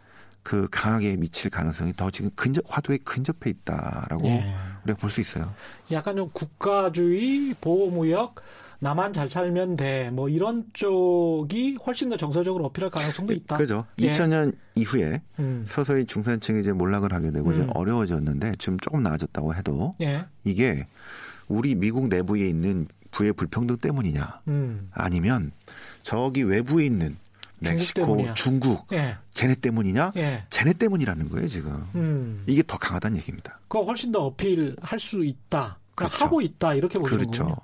[0.43, 4.45] 그 강하게 미칠 가능성이 더 지금 근접 화두에 근접해 있다라고 예.
[4.83, 5.53] 우리가 볼 수 있어요.
[5.91, 8.35] 약간 좀 국가주의 보호무역
[8.81, 10.09] 나만 잘 살면 돼.
[10.09, 13.57] 뭐 이런 쪽이 훨씬 더 정서적으로 어필할 가능성도 있다.
[13.57, 13.85] 그죠.
[13.99, 14.11] 예.
[14.11, 15.65] 2000년 이후에 음.
[15.67, 17.53] 서서히 중산층이 이제 몰락을 하게 되고 음.
[17.53, 20.25] 이제 어려워졌는데 지금 조금 나아졌다고 해도 예.
[20.45, 20.87] 이게
[21.49, 24.89] 우리 미국 내부에 있는 부의 불평등 때문이냐 음.
[24.93, 25.51] 아니면
[26.01, 27.17] 저기 외부에 있는
[27.59, 29.17] 멕시코, 중국, 예.
[29.33, 30.13] 쟤네 때문이냐?
[30.17, 30.43] 예.
[30.49, 31.85] 쟤네 때문이라는 거예요 지금.
[31.95, 32.43] 음.
[32.47, 33.59] 이게 더 강하다는 얘기입니다.
[33.67, 35.79] 그거 훨씬 더 어필할 수 있다.
[35.95, 36.25] 그렇죠.
[36.25, 37.43] 하고 있다 이렇게 보시는 그렇죠.
[37.43, 37.57] 거군요.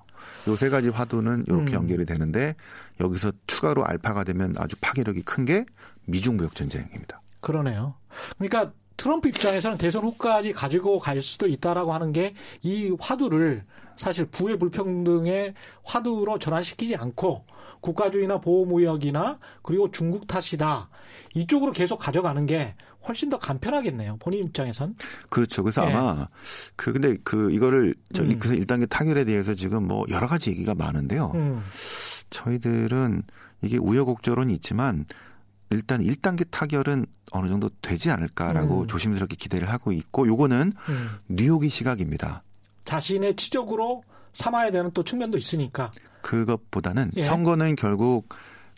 [0.48, 1.82] 요세 가지 화두는 이렇게 음.
[1.82, 2.56] 연결이 되는데
[3.00, 5.66] 여기서 추가로 알파가 되면 아주 파괴력이 큰 게
[6.06, 7.20] 미중 무역 전쟁입니다.
[7.42, 7.96] 그러네요.
[8.38, 13.64] 그러니까 트럼프 입장에서는 대선 후까지 가지고 갈 수도 있다라고 하는 게 이 화두를
[13.98, 17.46] 사실 부의 불평등의 화두로 전환시키지 않고
[17.86, 20.90] 국가주의나 보호무역이나 그리고 중국 탓이다.
[21.36, 22.76] 이쪽으로 계속 가져가는 게
[23.08, 24.18] 훨씬 더 간편하겠네요.
[24.18, 24.96] 본인 입장에선.
[25.30, 25.64] 그렇죠.
[25.64, 25.94] 그래서 예.
[25.94, 26.28] 아마
[26.76, 28.40] 그 근데 그 이거를 저 음.
[28.40, 31.32] 그래서 1단계 타결에 대해서 지금 뭐 여러 가지 얘기가 많은데요.
[31.36, 31.64] 음.
[32.32, 33.24] 저희들은
[33.62, 35.06] 이게 우여곡절은 있지만
[35.70, 38.88] 일단 1단계 타결은 어느 정도 되지 않을까라고 음.
[38.88, 41.10] 조심스럽게 기대를 하고 있고 요거는 음.
[41.30, 42.44] 뉴욕의 시각입니다.
[42.86, 44.02] 자신의 치적으로
[44.36, 45.92] 삼아야 되는 또 측면도 있으니까.
[46.22, 47.24] 그것보다는 예.
[47.24, 48.30] 선거는 결국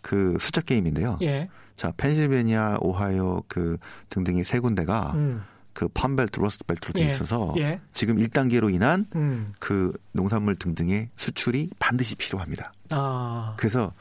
[0.02, 1.18] 그 숫자 게임인데요.
[1.22, 1.48] 예.
[1.76, 3.76] 자, 펜실베니아, 오하이오 그
[4.10, 5.42] 등등의 세 군데가 음.
[5.72, 7.06] 그 팜벨트, 로스트벨트로 돼 예.
[7.06, 7.80] 있어서 예.
[7.92, 9.52] 지금 1단계로 인한 음.
[9.58, 12.72] 그 농산물 등등의 수출이 반드시 필요합니다.
[12.92, 13.54] 아.
[13.58, 13.92] 그래서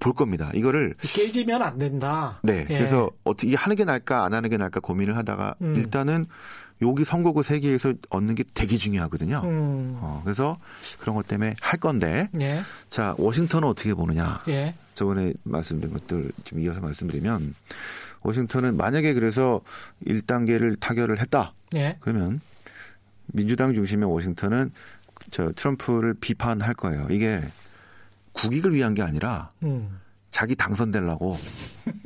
[0.00, 0.50] 볼 겁니다.
[0.54, 2.40] 이거를 깨지면 안 된다.
[2.42, 2.66] 네.
[2.70, 2.78] 예.
[2.78, 5.74] 그래서 어떻게 하는 게 나을까 안 하는 게 나을까 고민을 하다가 음.
[5.76, 6.24] 일단은
[6.82, 9.42] 여기 선거구 세계에서 얻는 게 되게 중요하거든요.
[9.44, 9.98] 음.
[10.00, 10.58] 어, 그래서
[10.98, 12.28] 그런 것 때문에 할 건데.
[12.40, 12.60] 예.
[12.88, 14.42] 자, 워싱턴은 어떻게 보느냐.
[14.48, 14.74] 예.
[14.94, 17.54] 저번에 말씀드린 것들 좀 이어서 말씀드리면
[18.22, 19.60] 워싱턴은 만약에 그래서
[20.06, 21.54] 1단계를 타결을 했다.
[21.74, 21.96] 예.
[22.00, 22.40] 그러면
[23.26, 24.72] 민주당 중심의 워싱턴은
[25.30, 27.06] 저 트럼프를 비판할 거예요.
[27.10, 27.42] 이게
[28.32, 30.00] 국익을 위한 게 아니라 음.
[30.30, 31.38] 자기 당선되려고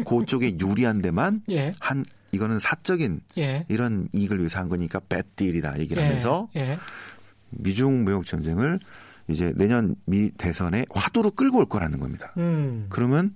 [0.07, 1.71] 그쪽에 유리한 데만 예.
[1.81, 3.65] 한 이거는 사적인 예.
[3.69, 6.07] 이런 이익을 위해서 한 거니까 배딜이다 얘기를 예.
[6.07, 6.79] 하면서 예.
[7.51, 8.79] 미중 무역 전쟁을
[9.29, 12.33] 이제 내년 미 대선에 화두로 끌고 올 거라는 겁니다.
[12.37, 12.87] 음.
[12.89, 13.35] 그러면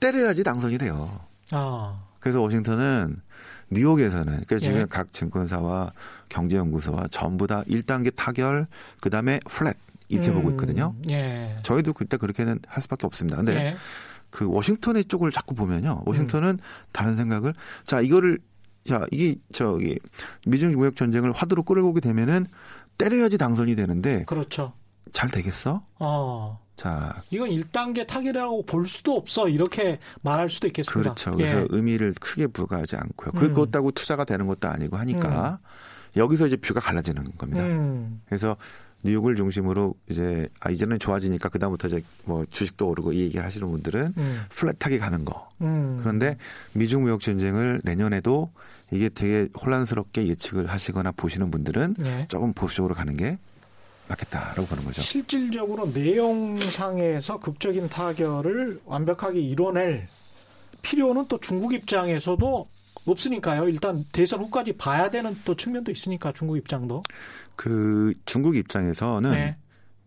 [0.00, 1.20] 때려야지 당선이 돼요.
[1.52, 2.02] 아.
[2.18, 3.20] 그래서 워싱턴은
[3.70, 4.86] 뉴욕에서는 그러니까 지금 예.
[4.88, 5.92] 각 증권사와
[6.28, 8.66] 경제연구소와 전부 다 1단계 타결
[9.00, 9.76] 그다음에 플랫
[10.08, 10.34] 이렇게 음.
[10.34, 10.94] 보고 있거든요.
[11.10, 11.56] 예.
[11.62, 13.36] 저희도 그때 그렇게는 할 수밖에 없습니다.
[13.36, 13.76] 근데 예.
[14.32, 16.02] 그 워싱턴의 쪽을 자꾸 보면요.
[16.06, 16.58] 워싱턴은 음.
[16.90, 17.54] 다른 생각을
[17.84, 18.38] 자 이거를
[18.88, 19.98] 자 이게 저기
[20.46, 22.46] 미중 무역 전쟁을 화두로 끌고 오게 되면은
[22.98, 24.72] 때려야지 당선이 되는데 그렇죠.
[25.12, 25.84] 잘 되겠어?
[26.00, 26.60] 어.
[26.74, 29.48] 자, 이건 1단계 타결이라고 볼 수도 없어.
[29.48, 31.00] 이렇게 말할 수도 있겠습니다.
[31.14, 31.36] 그렇죠.
[31.36, 31.66] 그래서 예.
[31.68, 33.32] 의미를 크게 부과하지 않고요.
[33.34, 33.38] 음.
[33.38, 35.66] 그것다고 투자가 되는 것도 아니고 하니까 음.
[36.16, 37.62] 여기서 이제 뷰가 갈라지는 겁니다.
[37.62, 38.22] 음.
[38.26, 38.56] 그래서
[39.04, 44.14] 뉴욕을 중심으로 이제 아 이제는 좋아지니까 그다음부터 이제 뭐 주식도 오르고 이 얘기를 하시는 분들은
[44.16, 44.42] 음.
[44.50, 45.48] 플랫하게 가는 거.
[45.60, 45.96] 음.
[46.00, 46.36] 그런데
[46.72, 48.50] 미중 무역 전쟁을 내년에도
[48.90, 52.26] 이게 되게 혼란스럽게 예측을 하시거나 보시는 분들은 네.
[52.28, 53.38] 조금 보수적으로 가는 게
[54.08, 55.02] 맞겠다라고 보는 거죠.
[55.02, 60.08] 실질적으로 내용상에서 극적인 타결을 완벽하게 이뤄낼
[60.82, 62.68] 필요는 또 중국 입장에서도
[63.06, 63.68] 없으니까요.
[63.68, 67.02] 일단 대선 후까지 봐야 되는 또 측면도 있으니까 중국 입장도.
[67.56, 69.56] 그 중국 입장에서는 네.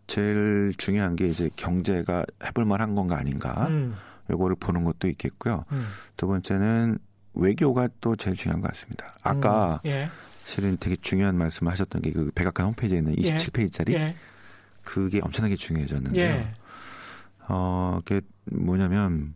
[0.06, 3.66] 제일 중요한 게 이제 경제가 해볼 만한 건가 아닌가.
[3.68, 3.94] 음.
[4.30, 5.64] 요거를 보는 것도 있겠고요.
[5.72, 5.86] 음.
[6.16, 6.98] 두 번째는
[7.34, 9.14] 외교가 또 제일 중요한 것 같습니다.
[9.22, 9.88] 아까 음.
[9.90, 10.10] 예.
[10.44, 14.16] 실은 되게 중요한 말씀을 하셨던 게 그 백악관 홈페이지에 있는 27페이지짜리 예.
[14.82, 16.24] 그게 엄청나게 중요해졌는데요.
[16.24, 16.54] 예.
[17.48, 19.34] 어, 그게 뭐냐면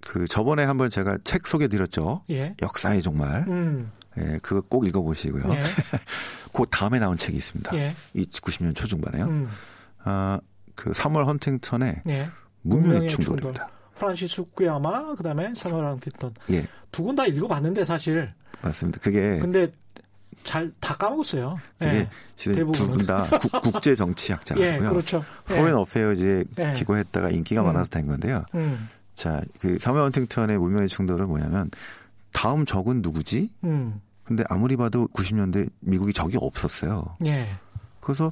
[0.00, 2.22] 그 저번에 한번 제가 책 소개 드렸죠.
[2.30, 2.54] 예.
[2.62, 3.44] 역사의 종말.
[3.48, 3.90] 음.
[4.18, 5.44] 예, 그거 꼭 읽어보시고요.
[5.54, 5.62] 예.
[6.52, 7.76] 그 다음에 나온 책이 있습니다.
[7.76, 7.94] 예.
[8.14, 9.24] 이 90년 초중반에요.
[9.26, 9.48] 음.
[10.04, 10.40] 아,
[10.74, 12.28] 그 새뮤얼 헌팅턴의 예.
[12.62, 13.66] 문명의 충돌입니다.
[13.66, 13.76] 충돌.
[13.96, 16.34] 프란시스 후쿠야마 그다음에 새뮤얼 헌팅턴.
[16.50, 16.66] 예.
[16.92, 18.32] 두 권 다 읽어봤는데 사실.
[18.62, 19.00] 맞습니다.
[19.00, 19.38] 그게.
[19.38, 19.70] 근데
[20.44, 21.56] 잘 다 까먹었어요.
[21.78, 22.10] 그게 예.
[22.36, 23.28] 실은 두분 다
[23.62, 24.64] 국제 정치학자고요.
[24.64, 25.24] 예, 그렇죠.
[25.44, 26.72] Foreign Affairs에 예.
[26.72, 27.66] 기고했다가 인기가 음.
[27.66, 28.44] 많아서 된 건데요.
[28.54, 28.88] 음.
[29.14, 31.70] 자, 그 새뮤얼 헌팅턴의 문명의 충돌은 뭐냐면
[32.32, 33.50] 다음 적은 누구지?
[33.64, 34.00] 음.
[34.26, 37.14] 근데 아무리 봐도 90년대 미국이 적이 없었어요.
[37.24, 37.48] 예.
[38.00, 38.30] 그래서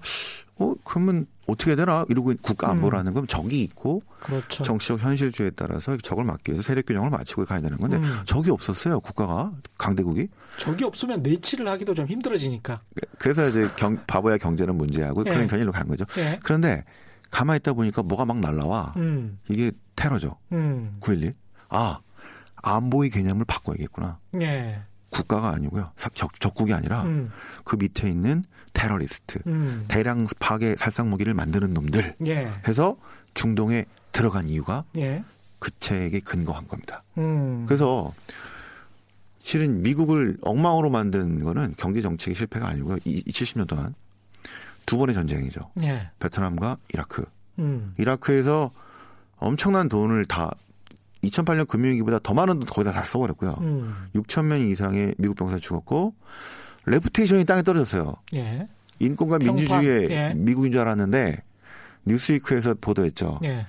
[0.56, 4.62] 어 그러면 어떻게 되나 이러고 국가 안보라는 건 적이 있고 그렇죠.
[4.62, 8.22] 정치적 현실주의에 따라서 적을 막기 위해서 세력 균형을 맞추고 가야 되는 건데 음.
[8.24, 10.28] 적이 없었어요 국가가 강대국이
[10.58, 12.78] 적이 없으면 내치를 하기도 좀 힘들어지니까
[13.18, 15.30] 그래서 이제 경, 바보야 경제는 문제하고 예.
[15.30, 16.38] 클린턴 일로 간 거죠 예.
[16.44, 16.84] 그런데
[17.34, 19.40] 가만히 있다 보니까 뭐가 막 날라와 음.
[19.50, 20.38] 이게 테러죠.
[20.52, 20.94] 음.
[21.00, 21.34] 9.11.
[21.68, 21.98] 아,
[22.62, 24.18] 안보의 개념을 바꿔야겠구나.
[24.40, 24.80] 예.
[25.14, 25.92] 국가가 아니고요.
[26.14, 27.30] 적, 적국이 아니라 음.
[27.64, 29.84] 그 밑에 있는 테러리스트, 음.
[29.88, 32.52] 대량 파괴 살상 무기를 만드는 놈들 예.
[32.66, 32.96] 해서
[33.34, 35.24] 중동에 들어간 이유가 예.
[35.60, 37.02] 그 책에 근거한 겁니다.
[37.18, 37.64] 음.
[37.66, 38.12] 그래서
[39.40, 42.98] 실은 미국을 엉망으로 만든 거는 경제 정책의 실패가 아니고요.
[43.04, 43.94] 이, 70년 동안
[44.86, 45.70] 두 번의 전쟁이죠.
[45.82, 46.10] 예.
[46.18, 47.24] 베트남과 이라크.
[47.60, 47.94] 음.
[47.98, 48.72] 이라크에서
[49.36, 50.50] 엄청난 돈을 다
[51.24, 53.56] 2008년 금융위기보다 더 많은 돈 거의 다, 다 써버렸고요.
[53.60, 53.94] 음.
[54.14, 56.14] 6천 명 이상의 미국 병사 죽었고
[56.86, 58.14] reputation이 땅에 떨어졌어요.
[58.34, 58.68] 예.
[58.98, 60.34] 인권과 민주주의의 예.
[60.36, 61.42] 미국인 줄 알았는데
[62.04, 63.40] 뉴스위크에서 보도했죠.
[63.44, 63.64] 예.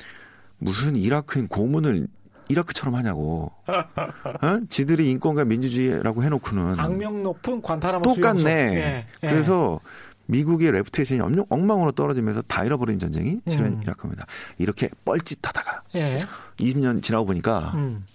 [0.57, 2.07] 무슨 이라크인 고문을
[2.47, 3.51] 이라크처럼 하냐고.
[3.67, 4.59] 어?
[4.69, 8.51] 지들이 인권과 민주주의라고 해놓고는 악명 높은 관타나모 똑같네.
[8.51, 9.07] 예.
[9.23, 9.27] 예.
[9.27, 9.79] 그래서
[10.27, 13.81] 미국의 reputation이 엉망으로 떨어지면서 다 잃어버린 전쟁이 실은 음.
[13.83, 14.25] 이라크입니다.
[14.57, 16.19] 이렇게 뻘짓하다가 예.
[16.57, 18.05] 20년 지나고 보니까 음.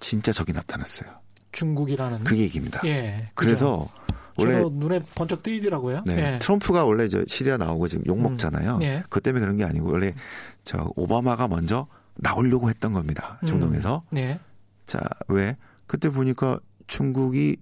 [0.00, 1.10] 진짜 적이 나타났어요.
[1.52, 2.80] 중국이라는 그 얘기입니다.
[2.84, 3.26] 예.
[3.34, 3.88] 그래서
[4.36, 6.02] 원래 눈에 번쩍 뜨이더라고요.
[6.06, 6.34] 네.
[6.34, 6.38] 예.
[6.38, 8.76] 트럼프가 원래 저 시리아 나오고 지금 욕 먹잖아요.
[8.76, 8.82] 음.
[8.82, 9.04] 예.
[9.08, 10.14] 그 때문에 그런 게 아니고 원래
[10.64, 13.38] 저 오바마가 먼저 나오려고 했던 겁니다.
[13.46, 14.02] 중동에서.
[14.12, 14.18] 음.
[14.18, 14.40] 예.
[14.86, 15.56] 자, 왜?
[15.86, 17.56] 그때 보니까 중국이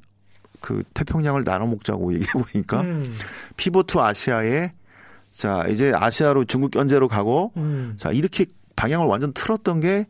[0.60, 3.04] 그 태평양을 나눠 먹자고 얘기해 보니까 음.
[3.56, 4.72] 피보트 아시아에
[5.30, 7.94] 자 이제 아시아로 중국 견제로 가고 음.
[7.96, 8.46] 자 이렇게
[8.76, 10.06] 방향을 완전 틀었던 게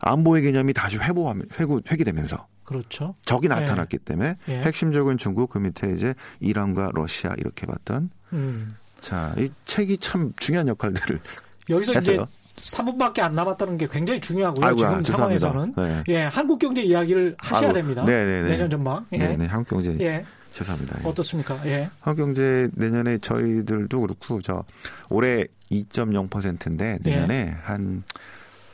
[0.00, 3.14] 안보의 개념이 다시 회복하면 회고 회귀되면서 그렇죠.
[3.24, 3.48] 적이 예.
[3.60, 4.04] 나타났기 예.
[4.04, 4.62] 때문에 예.
[4.62, 8.76] 핵심적인 중국 그 밑에 이제 이란과 러시아 이렇게 봤던 음.
[9.00, 11.20] 자이 책이 참 중요한 역할들을
[11.68, 12.22] 여기서 했어요.
[12.22, 14.66] 이제 3분밖에 안 남았다는 게 굉장히 중요하고요.
[14.66, 16.04] 아이고야, 지금 상황에서는 네.
[16.08, 18.04] 예 한국 경제 이야기를 하셔야 아이고, 됩니다.
[18.04, 18.42] 네네네.
[18.42, 18.48] 네.
[18.50, 19.06] 내년 전망.
[19.12, 19.18] 예.
[19.18, 19.96] 네네 한국 경제.
[20.00, 20.24] 예.
[20.52, 21.00] 죄송합니다.
[21.02, 21.08] 예.
[21.08, 21.58] 어떻습니까?
[21.66, 21.90] 예.
[22.00, 24.64] 한국 경제 내년에 저희들도 그렇고 저
[25.08, 27.56] 올해 2.0%인데 내년에 예.
[27.64, 28.02] 한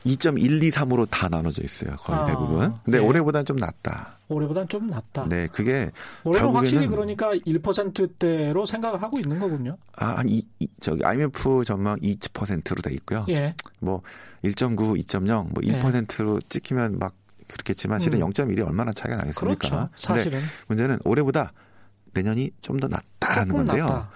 [0.07, 1.94] 2.123으로 다 나눠져 있어요.
[1.96, 2.74] 거의 아, 대부분.
[2.84, 3.05] 근데 네.
[3.05, 4.18] 올해보다는 좀 낮다.
[4.28, 5.26] 올해보다는 좀 낮다.
[5.28, 5.90] 네, 그게
[6.24, 9.76] 올해는 확실히 그러니까 1%대로 생각을 하고 있는 거군요.
[9.96, 13.26] 아, 한 이, 이, 저기 IMF 전망 2%로 돼 있고요.
[13.28, 13.55] 예.
[13.80, 14.01] 뭐
[14.44, 16.40] 1.9, 2.0, 뭐 1%로 예.
[16.48, 17.14] 찍히면 막
[17.48, 18.30] 그렇겠지만 실은 음.
[18.30, 19.68] 0.1이 얼마나 차이가 나겠습니까?
[19.68, 19.88] 그렇죠.
[19.96, 20.40] 사실은.
[20.68, 21.53] 문제는 올해보다
[22.14, 23.84] 내년이 좀 더 낮다라는 건데요.
[23.84, 24.11] 낮다.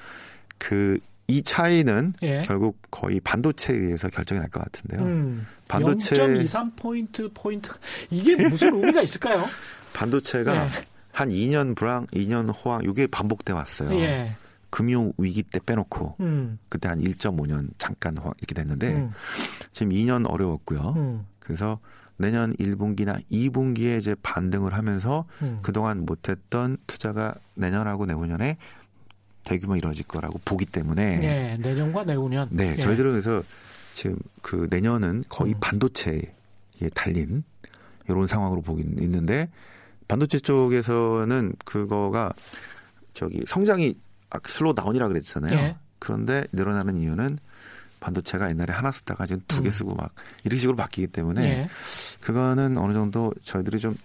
[0.59, 2.43] 그 이 차이는 예.
[2.45, 5.01] 결국 거의 반도체에 의해서 결정이 날 것 같은데요.
[5.09, 7.71] 음, 반도체 0.23 포인트 포인트
[8.11, 9.43] 이게 무슨 의미가 있을까요?
[9.95, 10.71] 반도체가 예.
[11.13, 13.91] 한 2년 불황, 2년 호황 이게 반복돼 왔어요.
[14.01, 14.35] 예.
[14.71, 16.59] 금융 위기 때 빼놓고 음.
[16.69, 19.11] 그때 한 1.5년 잠깐 호황 이렇게 됐는데 음.
[19.71, 20.95] 지금 2년 어려웠고요.
[20.97, 21.27] 음.
[21.39, 21.79] 그래서
[22.17, 25.59] 내년 1분기나 2분기에 이제 반등을 하면서 음.
[25.63, 28.57] 그동안 못했던 투자가 내년하고 내후년에
[29.45, 32.49] 대규모 이루어질 거라고 보기 때문에 네, 내년과 내후년.
[32.51, 32.81] 네, 예.
[32.81, 33.43] 저희들은 그래서
[33.93, 35.61] 지금 그 내년은 거의 음.
[35.61, 36.23] 반도체에
[36.95, 37.45] 달린
[38.09, 39.49] 이런 상황으로 보긴 있는데
[40.09, 42.33] 반도체 쪽에서는 그거가
[43.13, 43.95] 저기 성장이
[44.49, 45.55] slow down이라 그랬잖아요.
[45.55, 45.77] 예.
[45.99, 47.39] 그런데 늘어나는 이유는
[48.01, 49.71] 반도체가 옛날에 하나 쓰다가 지금 두개 음.
[49.71, 50.13] 쓰고 막
[50.45, 51.69] 이런 식으로 바뀌기 때문에 예.
[52.21, 53.97] 그거는 어느 정도 저희들이 좀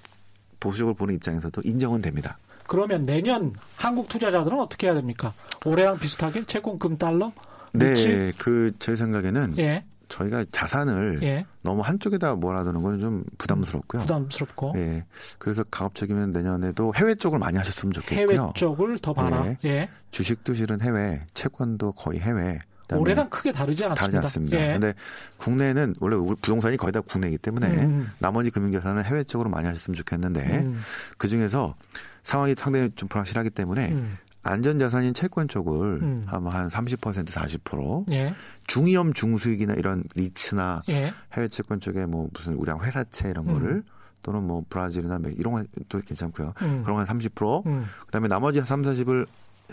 [0.59, 2.37] 보수적으로 보는 입장에서도 인정은 됩니다.
[2.69, 5.33] 그러면 내년 한국 투자자들은 어떻게 해야 됩니까?
[5.65, 7.31] 올해랑 비슷하게 채권 금 달러?
[7.73, 9.83] 네, 그 제 생각에는 예.
[10.07, 11.45] 저희가 자산을 예.
[11.61, 14.01] 너무 한쪽에다 몰아두는 건 좀 부담스럽고요.
[14.01, 14.73] 부담스럽고.
[14.75, 15.05] 예.
[15.39, 18.37] 그래서 가급적이면 내년에도 해외 쪽을 많이 하셨으면 좋겠고요.
[18.37, 19.45] 해외 쪽을 더 봐라.
[19.45, 19.57] 예.
[19.65, 19.89] 예.
[20.11, 22.59] 주식도 실은 해외, 채권도 거의 해외.
[22.97, 24.01] 올해랑 크게 다르지 않습니다.
[24.01, 24.59] 다르지 않습니다.
[24.59, 24.73] 예.
[24.73, 24.93] 근데
[25.37, 28.11] 국내는 원래 부동산이 거의 다 국내이기 때문에 음.
[28.19, 30.81] 나머지 금융 자산은 해외 쪽으로 많이 하셨으면 좋겠는데 음.
[31.17, 31.75] 그 중에서
[32.23, 34.17] 상황이 상당히 좀 불확실하기 때문에 음.
[34.43, 36.23] 안전자산인 채권 쪽을 음.
[36.27, 38.33] 아마 한 30% 40% 예.
[38.67, 41.13] 중위험 중수익이나 이런 리츠나 예.
[41.33, 43.53] 해외 채권 쪽에 뭐 무슨 우량 회사채 이런 음.
[43.53, 43.83] 거를
[44.21, 46.53] 또는 뭐 브라질이나 이런 것도 괜찮고요.
[46.61, 46.83] 음.
[46.83, 47.65] 그런 건 30%.
[47.65, 47.85] 음.
[48.05, 49.25] 그다음에 나머지 3, 40을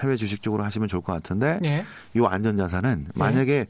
[0.02, 1.84] 해외 주식 쪽으로 하시면 좋을 것 같은데 예.
[2.14, 3.18] 이 안전자산은 예.
[3.18, 3.66] 만약에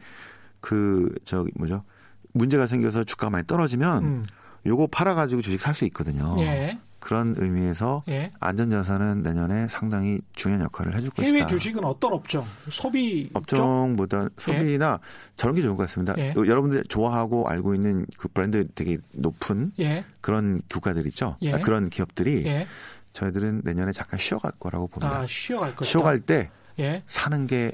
[0.61, 1.85] 그 저기 뭐죠
[2.33, 4.25] 문제가 생겨서 주가가 많이 떨어지면 음.
[4.67, 6.35] 요거 팔아가지고 주식 살 수 있거든요.
[6.39, 6.79] 예.
[6.99, 8.33] 그런 의미에서 예.
[8.41, 11.37] 안전자산은 내년에 상당히 중요한 역할을 해줄 해외 것이다.
[11.37, 12.45] 해외 주식은 어떤 업종?
[12.69, 15.07] 소비 업종보다 소비나 예.
[15.37, 16.15] 저런 게 좋은 것 같습니다.
[16.19, 16.35] 예.
[16.37, 20.05] 여러분들 좋아하고 알고 있는 그 브랜드 되게 높은 예.
[20.21, 21.37] 그런 국가들 있죠.
[21.43, 21.53] 예.
[21.53, 22.67] 아, 그런 기업들이 예.
[23.17, 25.21] 저희들은 내년에 잠깐 쉬어갈 거라고 봅니다.
[25.21, 26.51] 아, 쉬어갈 거 쉬어갈 때
[27.07, 27.73] 사는 게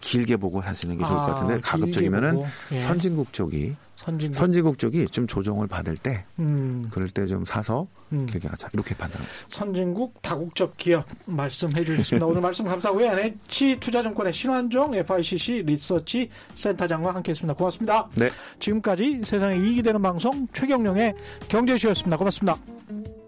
[0.00, 2.78] 길게 보고 사시는 게 좋을 아, 것 같은데 가급적이면은 예.
[2.78, 4.36] 선진국 쪽이 선진국.
[4.36, 6.86] 선진국 쪽이 좀 조정을 받을 때 음.
[6.92, 8.26] 그럴 때 좀 사서 음.
[8.26, 9.56] 길게 가자 이렇게 판단하고 있습니다.
[9.56, 12.26] 선진국 다국적 기업 말씀해 주셨습니다.
[12.28, 13.06] 오늘 말씀 감사하고요.
[13.06, 17.54] NH 투자증권의 신환종 FICC 리서치 센터장과 함께했습니다.
[17.54, 18.08] 고맙습니다.
[18.14, 18.28] 네.
[18.60, 21.14] 지금까지 세상에 이익이 되는 방송 최경령의
[21.48, 22.16] 경제쇼였습니다.
[22.18, 23.23] 고맙습니다.